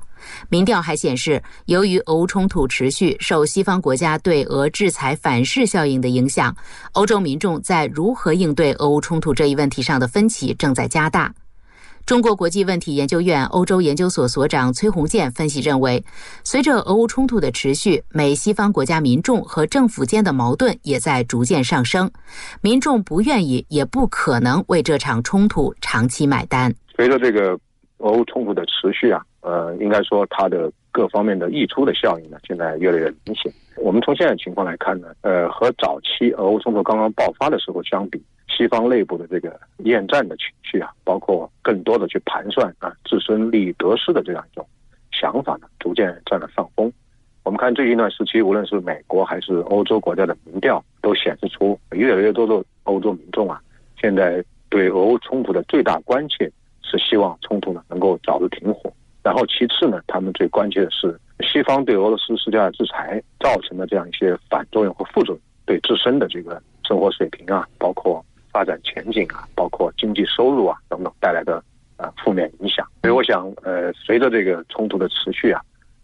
[0.50, 6.54] 民调还显示，由于俄乌冲突持续受西方国家对俄制裁反噬效应的影响，
[6.94, 11.34] 欧洲民众在如何应对俄乌冲突这一问题上的分歧正在加大。
[12.08, 16.02] 中国国际问题研究院欧洲研究所所长崔红建分析认为，
[16.42, 22.10] 随着俄乌冲突的持续，美西方国家民众和政府间的矛盾也在逐渐上升，
[22.62, 26.74] 民众不愿意也不可能为这场冲突长期买单。
[26.96, 27.60] 随着这个
[27.98, 33.52] 俄乌冲突的持续啊，呃，应该说它的各方面的溢出的效应呢，现在越来越明显。
[33.76, 38.24] 我们从现在情况来看呢，呃，和早期俄乌冲突刚刚爆发的时候相比。
[38.48, 44.66] 西方内部的这个厌战的情绪啊，包括更多的去盘算啊自身利益得失的这样一种
[45.12, 46.92] 想法呢，逐渐占了上风。
[47.44, 53.62] 我们看最近一段时期，无论是美国还是欧洲国家的民调，都显示出越来越多的欧洲民众啊，
[54.02, 58.92] 现在对俄乌冲突的最大关切是希望冲突呢能够早日停火。
[59.24, 68.24] 然后其次呢，他们最关切的是西方对俄罗斯施加的制裁造成的这样一些反作用和副作用，对自身的这个生活水平啊，包括。
[68.52, 71.64] 发展前景啊，包括经济收入啊等等带来的
[71.98, 75.62] 呃负面影响，所以我想呃随着这个冲突的持续啊，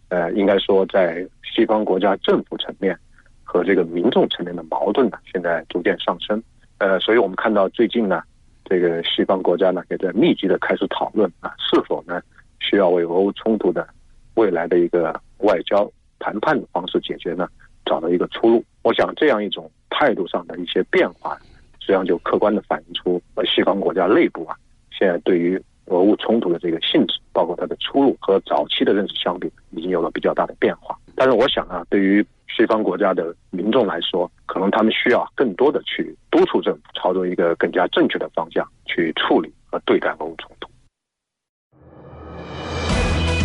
[0.10, 2.98] 呃应该说在西方国家政府层面
[3.44, 6.42] 和这个民众层面的矛盾呢，现在逐渐上升，
[6.80, 8.22] 呃所以我们看到最近呢，
[8.66, 12.22] 这个西方国家呢也在密集的开始讨论啊是否呢
[12.60, 13.88] 需要为俄乌冲突的
[14.36, 15.90] 未来的一个外交
[16.20, 17.48] 谈判的方式解决呢
[17.86, 18.64] 找到一个出路。
[18.82, 21.38] 我想这样一种态度上的一些变化。
[21.84, 24.56] 实际上就客观的反映出，呃，西方国家内部啊，
[24.98, 30.98] 现在对于俄乌冲突的这个性质，包括它的出路和早期的认识相比，已经有了比较大的变化。
[31.14, 32.26] 但是我想啊，对于
[32.56, 40.70] 西方国家的民众来说，可能他们需要更多的去督促政府朝着一个更加正确的方向去处理和对待俄乌冲突。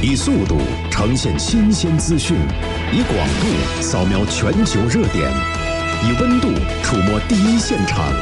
[0.00, 0.56] 以速度
[0.92, 2.36] 呈现新鲜资讯，
[2.92, 5.57] 以广度扫描全球热点。
[6.04, 6.48] 以温度
[6.82, 8.12] 触摸第一现场，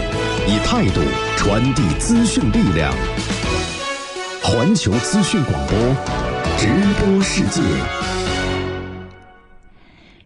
[0.49, 1.01] 以态度
[1.37, 2.91] 传递资讯力量。
[4.43, 5.77] 环球资讯广播，
[6.57, 6.69] 直
[6.99, 7.61] 播世界。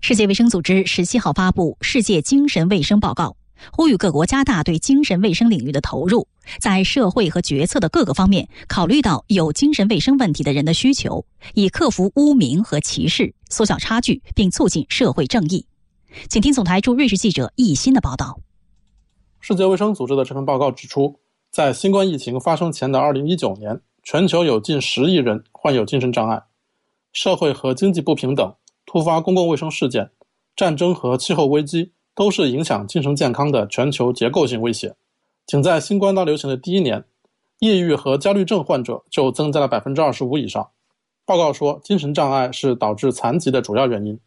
[0.01, 3.25] 世界卫生组织十七号发布《世界精神卫生报告》，
[3.73, 6.29] 呼吁各国加大对精神卫生领域的投入，
[6.61, 15.67] 在社会和决策的各个方面考虑到有精神卫生问题的人的需求，以克服污名和歧视，缩小差距，并促进社会正义。
[16.29, 18.41] 请听总台驻瑞士记者易欣的报道。
[19.41, 21.19] 世界卫生组织的这份报告指出，
[21.51, 26.43] 在新冠疫情发生前的2019年，全球有近10亿人患有精神障碍。
[27.13, 28.55] 社会和经济不平等、
[28.87, 30.11] 突发公共卫生事件、
[30.55, 34.95] 战争和气候危机都是影响精神健康的全球结构性威胁。
[35.47, 37.05] 仅在新冠大流行的第一年，
[37.59, 40.69] 抑郁和焦虑症患者就增加了25%以上。
[41.25, 44.19] 报告说，精神障碍是导致残疾的主要原因，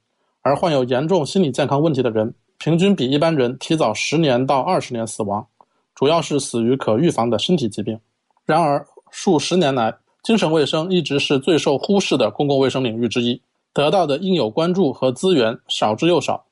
[0.44, 5.48] 而患有严重心理健康问题的人，平均比一般人提早十年到二十年死亡，
[5.96, 7.98] 主要是死于可预防的身体疾病。
[8.46, 13.42] 然而，数十年来，精神卫生一直是最受忽视的公共卫生领域之一，
[13.74, 16.44] 得到的应有关注和资源少之又少，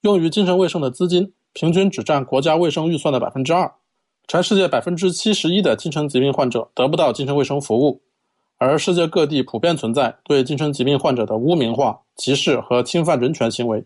[0.00, 3.72] 用于精神卫生的资金平均只占国家卫生预算的百分之二，
[4.26, 8.00] 全世界百分之七十一的精神疾病患者得不到精神卫生服务。
[8.62, 13.82] 而世界各地普遍存在对精神疾病患者的污名化、歧视和侵犯人权行为，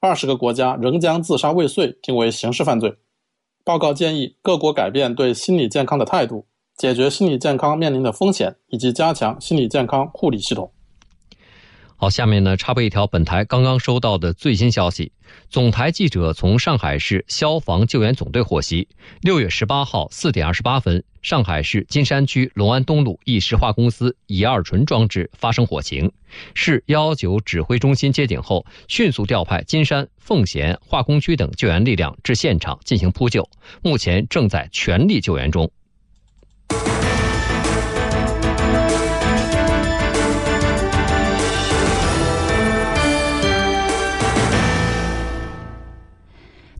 [0.00, 2.96] 二十个国家仍将自杀未遂定为刑事犯罪。
[3.62, 6.46] 报告建议各国改变对心理健康的态度，
[6.78, 10.72] 解决心理健康面临的风险，以及加强心理健康护理系统。
[11.98, 15.12] 好，下面呢插播一条本台刚刚收到的最新消息。
[15.48, 18.86] 总台记者从上海市消防救援总队获悉，
[19.22, 26.12] 六月十八号四点二十八分，上海市金山区龙安东路一石化公司乙二醇装置发生火情，
[26.52, 33.48] 市幺幺九指挥中心接警后，迅速调派金山、奉贤化工区等救援力量至现场进行扑救，
[33.82, 35.70] 目前正在全力救援中。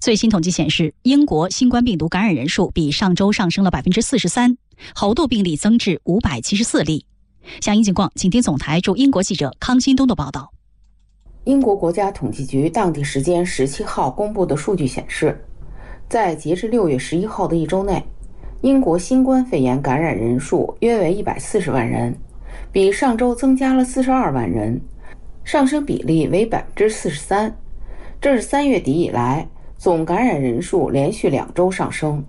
[0.06, 4.56] 最新统计显示，英国新冠病毒感染人数比上周上升了百分之四十三，
[4.94, 7.04] 猴痘病例增至五百七十四例。
[7.60, 10.52] 详细情况，请听总台驻英国记者康新东的报道。
[11.42, 15.44] 英国国家统计局当地时间十七号公布的数据显示，
[16.08, 18.00] 在截至六月十一号的一周内，
[18.60, 22.16] 英国新冠肺炎感染人数约为一百四十万人，
[22.70, 24.80] 比上周增加了四十二万人，
[25.42, 27.52] 上升比例为百分之四十三。
[28.20, 29.48] 这是三月底以来。
[29.78, 32.24] 总感染人数连续两周上升，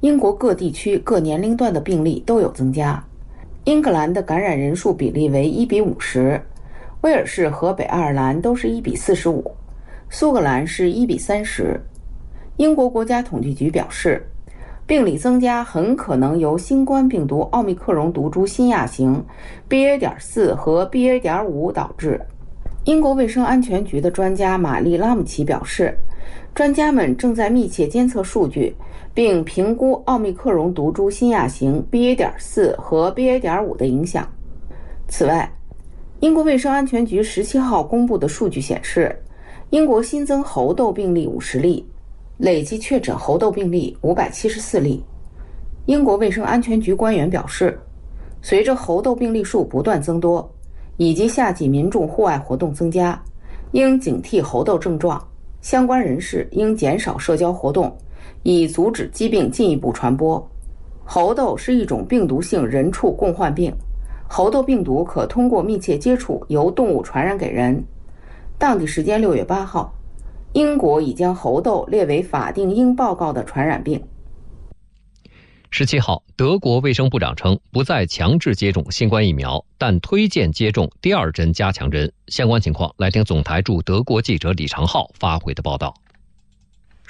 [0.00, 3.02] 英国各地区各年龄段的病例都有增加。
[3.64, 6.40] 英格兰的感染人数比例为一比五十，
[7.00, 9.50] 威尔士和北爱尔兰都是一比四十五，
[10.10, 11.80] 苏格兰是一比三十。
[12.58, 14.22] 英国国家统计局表示，
[14.86, 19.24] 病例增加很可能由新冠病毒奥密克戎毒株新亚型
[19.70, 19.98] BA.
[19.98, 21.18] 点四和 BA.
[21.18, 22.20] 点五导致。
[22.84, 25.96] 英国卫生安全局的专家玛丽拉姆齐表示。
[26.54, 28.74] 专家们正在密切监测数据，
[29.14, 32.14] 并评估奥密克戎毒株新亚型 BA.
[32.14, 33.38] 点四和 BA.
[33.38, 34.28] 点五的影响。
[35.08, 35.50] 此外，
[36.18, 39.16] 英国卫生安全局十七号公布的数据显示，
[39.70, 41.86] 英国新增猴痘病例五十例，
[42.36, 45.02] 累计确诊猴痘病例五百七十四例。
[45.86, 47.78] 英国卫生安全局官员表示，
[48.42, 50.48] 随着猴痘病例数不断增多，
[50.98, 53.20] 以及夏季民众户外活动增加，
[53.72, 55.26] 应警惕猴痘症状。
[55.60, 57.94] 相关人士应减少社交活动，
[58.42, 60.44] 以阻止疾病进一步传播。
[61.04, 63.72] 猴痘是一种病毒性人畜共患病，
[64.28, 67.82] 猴痘病毒可通过密切接触由动物传染给人。
[68.58, 69.92] 当地时间六月八号，
[70.52, 74.00] 英国已将猴痘列为法定应报告的传染病。
[75.72, 82.12] 十七号，德国卫生部长称不再强制接种新冠疫苗，但推荐接种第二针加强针。
[82.26, 85.94] 相关情况，来听总台驻德国记者李长浩发回的报道。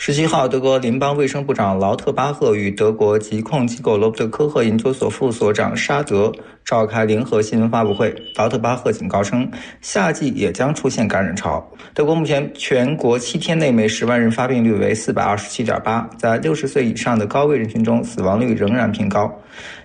[0.02, 6.32] 十七号，德国联邦卫生部长劳特巴赫与德国疾控机构罗伯特科赫研究所副所长沙德
[6.64, 8.10] 召开联合新闻发布会。
[8.34, 9.46] 劳特巴赫警告称，
[9.82, 11.62] 夏季也将出现感染潮。
[11.92, 19.30] 德国目前全国七天内每十万人发病率为四百二十七点八，在六十岁以上的高危人群中，死亡率仍然偏高。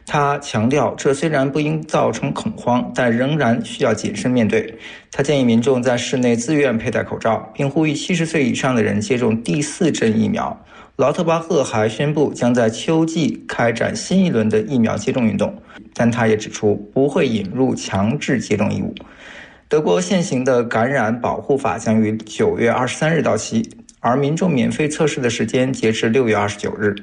[0.06, 4.78] 他强调，这虽然不应造成恐慌，但仍然需要谨慎面对。
[5.12, 10.64] 他建议民众在室内自愿佩戴口罩，并呼吁七十岁以上的人接种第四针疫苗。
[10.98, 15.54] 劳特巴赫还宣布将在秋季开展新一轮的疫苗接种运动，
[15.94, 18.94] 但他也指出不会引入强制接种义务。
[19.68, 23.68] 德国现行的感染保护法将于九月二十三日到期，
[24.06, 26.94] 而民众免费测试的时间截至六月二十九日。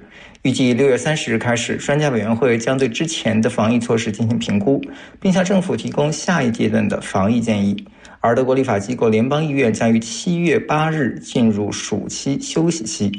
[0.42, 4.80] 预计六月三十日开始，专家委员会将对之前的防疫措施进行评估，
[5.20, 7.84] 并向政府提供下一阶段的防疫建议。
[8.20, 13.10] 而德国立法机构联邦议院将于七月八日进入暑期休息期，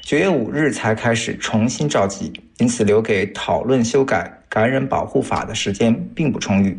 [0.00, 6.74] 九月五日才开始重新召集，因此留给讨论修改感染保护法的时间并不充裕。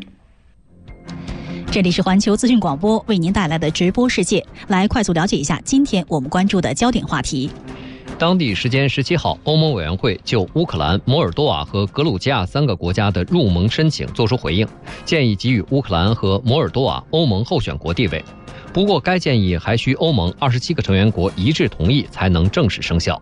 [1.70, 7.50] 这里是环球资讯广播为您带来的直播世界，来快速了解一下今天我们关注的焦点话题。
[8.18, 14.66] 当地时间十七号，欧盟委员会就乌克兰、摩尔多瓦和格鲁吉亚三个国家的入盟申请作出回应，
[15.06, 18.24] 建议给予乌克兰和摩尔多瓦欧盟候选国地位。
[18.78, 23.20] 不过，该建议还需欧盟二十七个成员国一致同意才能正式生效。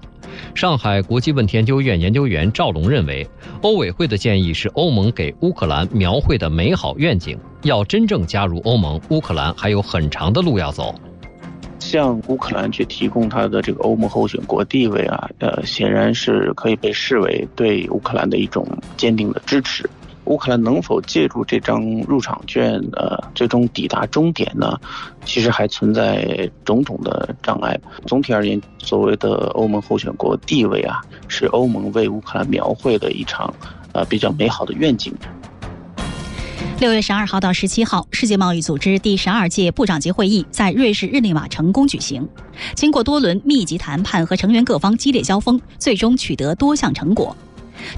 [0.54, 3.26] 上海国际问题研究院研究员赵龙认为，
[3.62, 7.40] 欧委会的建议是欧盟给乌克兰描绘的美好愿景。
[7.64, 10.94] 要真正加入欧盟，乌克兰还有很长的路要走。
[11.80, 18.68] 向乌克兰去提供它的这个欧盟候选国地位啊，呃，显然是可以被视为对乌克兰的一种
[18.98, 19.90] 坚定的支持。
[20.26, 24.80] 乌克兰能否借助这张入场券，呃，最终抵达终点呢？
[25.24, 27.80] 其实还存在种种的障碍。
[28.06, 33.54] 总体而言，所谓的欧盟候选国地位啊，是欧盟为乌克兰描绘的一场，
[33.94, 35.14] 呃，比较美好的愿景。
[36.78, 42.28] 六月十二号到十七号，世界贸易组织第十二届部长级会议在瑞士日内瓦成功举行。
[42.74, 47.34] 经过多轮密集谈判和成员各方激烈交锋，最终取得多项成果。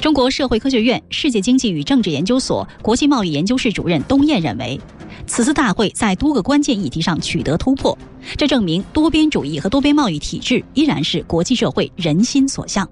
[0.02, 4.80] 中国社会科学院世界经济与政治研究所国际贸易研究室主任东燕认为，
[5.26, 7.98] 此次大会在多个关键议题上取得突破，
[8.38, 12.88] 这证明多边主义和多边贸易体制依然是国际社会人心所向。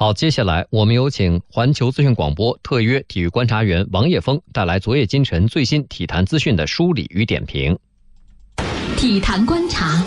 [0.00, 7.76] 好，接下来我们有请环球资讯广播特约体育观察员王叶峰带来昨夜今晨最新体坛资讯的梳理与点评。
[8.96, 10.06] 体坛观察。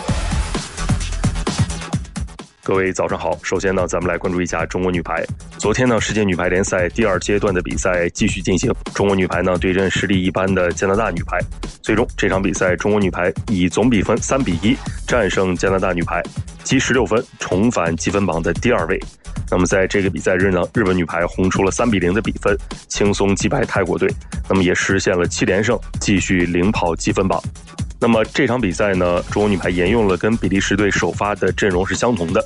[2.72, 5.22] 各位早上好，首先呢，咱们来关注一下中国女排。
[5.58, 11.38] 昨天呢，世界女排联赛第二阶段的比赛继续进行，中国女排呢对阵实力一般的加拿大女排。
[11.82, 14.74] 最终这场比赛，中国女排以总比分三比一
[15.06, 16.22] 战胜加拿大女排，
[16.64, 18.98] 积十六分，重返积分榜的第二位。
[19.50, 22.56] 那么在这个比赛日呢，日本女排轰出了三比零的比分，
[22.88, 24.08] 轻松击败泰国队，
[24.48, 27.38] 那么也实现了七连胜，继续领跑积分榜。
[28.02, 32.44] 那么这场比赛呢，中国女排沿用了跟比利时队首发的阵容是相同的。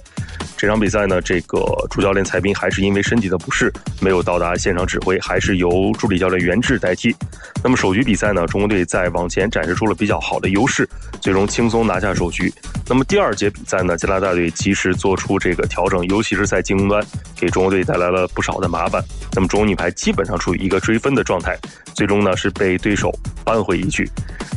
[0.55, 1.59] 这场比赛呢，这个
[1.91, 7.16] 主教练蔡斌还是因为身体的不适没有到达现场指挥，还是由助理教练袁志代替。
[7.65, 10.87] 那么首局比赛呢，中国队在往前展示出了比较好的优势，
[11.23, 12.53] 最终轻松拿下首局。
[12.87, 17.03] 那么第二节比赛呢，加拿大队及时做出这个调整，尤其是在进攻端
[17.35, 19.03] 给中国队带来了不少的麻烦。
[19.33, 21.57] 那么中国女排基本上处于一个追分的状态，
[21.95, 23.11] 最终呢是被对手
[23.43, 24.07] 扳回一局。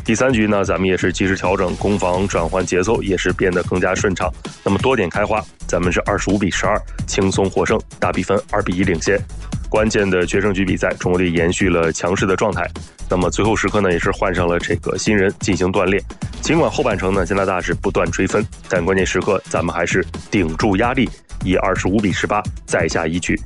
[0.06, 4.30] 第三局呢，咱们也是及时调整攻防转换节奏，也是变得更加顺畅。
[4.64, 6.76] 那么多点开花，咱们是二十五比十二
[7.08, 9.18] 轻松获胜，大比分二比一领先。
[9.70, 12.68] 关键的决胜局比赛，中国队延续了强势的状态。
[13.08, 16.04] 那么最后时刻呢，也是换上了这个新人进行锻炼。
[16.42, 21.08] 尽管后半程呢，加拿大是不断追分，但关键时刻咱们还是顶住压力，
[21.44, 23.40] 以二十五比十八再下一局。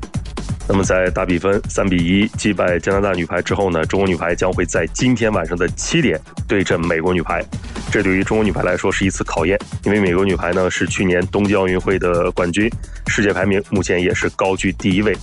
[0.68, 7.44] 那么在大比分三比一击败加拿大女排之后呢，中国女排将会在今天晚上的七点对阵美国女排。
[7.92, 12.72] 这对于中国女排来说是一次考验，因为美国女排呢是去年东京奥运会的冠军，
[13.08, 15.16] 世界排名目前也是高居第一位。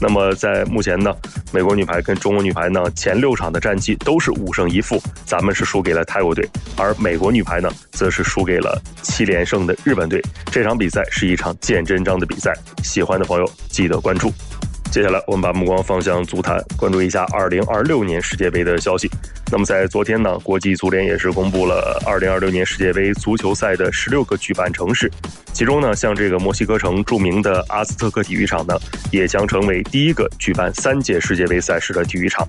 [0.00, 1.14] 那么在目前呢，
[1.52, 10.20] 美国女排跟中国女排呢前六场的战绩都是五胜一负，咱们是输给了泰国队，而美国女排呢则是输给了七连胜的日本队。
[10.50, 12.52] 这场比赛是一场见真章的比赛，
[12.82, 14.32] 喜欢的朋友记得关注。
[14.90, 19.08] 接下来，我们把目光放向足坛，关注一下2026年世界杯的消息。
[19.52, 25.10] 那么，在昨天呢，国际足联也是公布了2026年世界杯足球赛的十六个举办城市，
[25.52, 28.74] 其中呢，像这个墨西哥城著名的阿兹特克体育场呢，
[29.12, 32.46] 也将成为第一个举办三届世界杯赛事的体育场。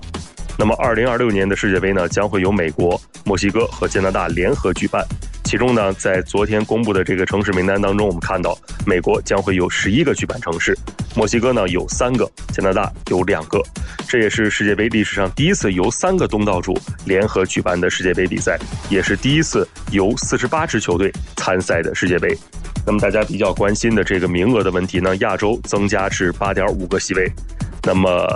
[0.58, 5.06] 那么，2026年的世界杯呢，将会由美国、墨西哥和加拿大联合举办。
[5.50, 8.56] 其中呢，在昨天公布的这个城市名单当中，我们看到
[8.86, 10.78] 美国将会有十一个举办城市，
[11.16, 13.60] 墨西哥呢有三个，加拿大有两个。
[14.06, 18.56] 这也是世界杯历史上第一次由三个东道主联合举办的世界杯比赛，
[18.88, 22.32] 也是第一次由四十八支球队参赛的世界杯。
[22.86, 27.28] 那么大家比较关心的这个名额的问题呢，亚洲增加至八点五个席位，
[27.82, 28.26] 那么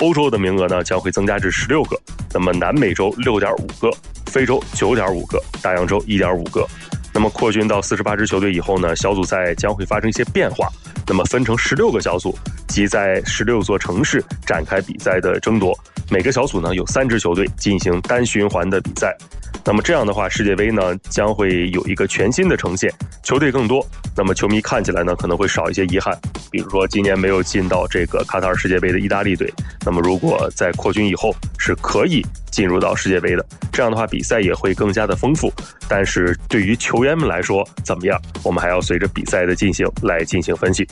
[0.00, 2.00] 欧洲的名额呢将会增加至十六个，
[2.32, 3.90] 那么南美洲六点五个。
[4.26, 6.66] 非洲九点五个，大洋洲一点五个。
[7.14, 10.68] 那么扩军到四十八支球队以后呢，小组赛将会发生一些变化。
[11.06, 12.36] 那么分成十六个小组，
[12.66, 15.78] 即在十六座城市展开比赛的争夺。
[16.10, 19.16] 每个小组呢有三支球队进行单循环的比赛。
[19.64, 22.92] 那么这样的话，世界杯呢将会有一个全新的呈现，
[23.22, 23.86] 球队更多。
[24.16, 26.18] 那么球迷看起来呢可能会少一些遗憾。
[26.50, 29.52] 比如说今年没有进到这个卡塔尔世界杯的意大利队，
[29.86, 32.24] 那么如果在扩军以后是可以。
[32.54, 35.52] 进入到世界杯的，这样的话比赛也会更加的丰富。
[35.88, 38.16] 但是对于球员们来说，怎么样？
[38.44, 40.86] 我们还要随着比赛的进行来进行分析。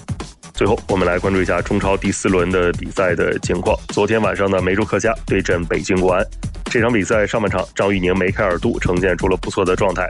[0.53, 3.79] 最后，我们来关注一下中超第四轮的比赛的情况。
[3.89, 6.27] 昨天晚上呢，梅州客家对阵北京国安，
[6.65, 10.09] 这场比赛上半场，张玉宁梅开二度，呈现出了不错的状态。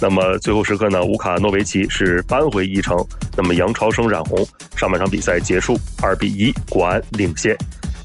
[0.00, 2.96] 那么最后时刻呢，乌卡诺维奇是扳回一城。
[3.36, 4.46] 那么杨超生染红。
[4.76, 7.56] 上半场比赛结束，二比一，国安领先。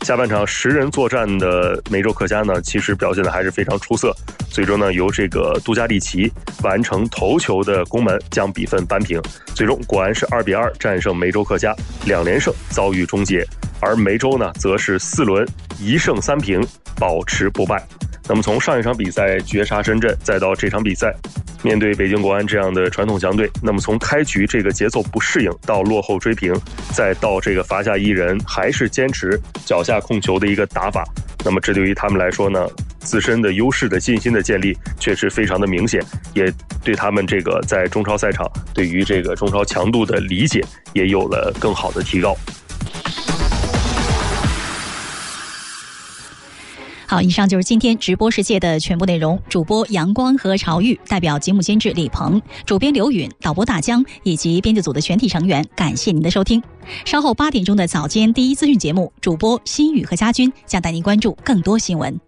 [0.08, 4.16] 下半场十人作战的梅州客家呢，其实表现的还是非常出色。
[4.50, 6.32] 最终呢，由这个杜加利奇
[6.64, 9.22] 完成头球的攻门，将比分扳平。
[9.54, 11.76] 最终，果然是二比二战胜梅州客家，
[12.06, 13.46] 两连胜遭遇终结。
[13.82, 15.46] 而梅州呢，则是四轮
[15.78, 16.66] 一胜三平，
[16.98, 17.86] 保持不败。
[18.30, 21.14] 那么从上一场比赛绝杀深圳，再到这场比赛，
[21.64, 26.54] 面对北京国安这样的传统强队，那么从开局这个节奏不适应，到落后追平，
[26.94, 31.04] 再到这个罚下一人，还是坚持脚下控球的一个打法，
[31.44, 32.68] 那么这对于他们来说呢，
[33.00, 36.04] 自身的优势的信心的建立确实非常的明显，
[36.34, 36.52] 也
[36.84, 40.64] 对他们这个在中超赛场对于这个中超强度的理解
[40.94, 42.36] 也有了更好的提高。
[47.10, 49.42] 好，以上就是今天直播世界的全部内容。
[49.48, 56.62] 主播阳光和朝玉，代表节目监制李鹏，主编刘允，导播大江以及编辑组的全体成员，感谢您的收听。
[57.06, 62.20] 稍后八点钟的早间第一资讯节目，主播心雨和家军将带您关注更多新闻。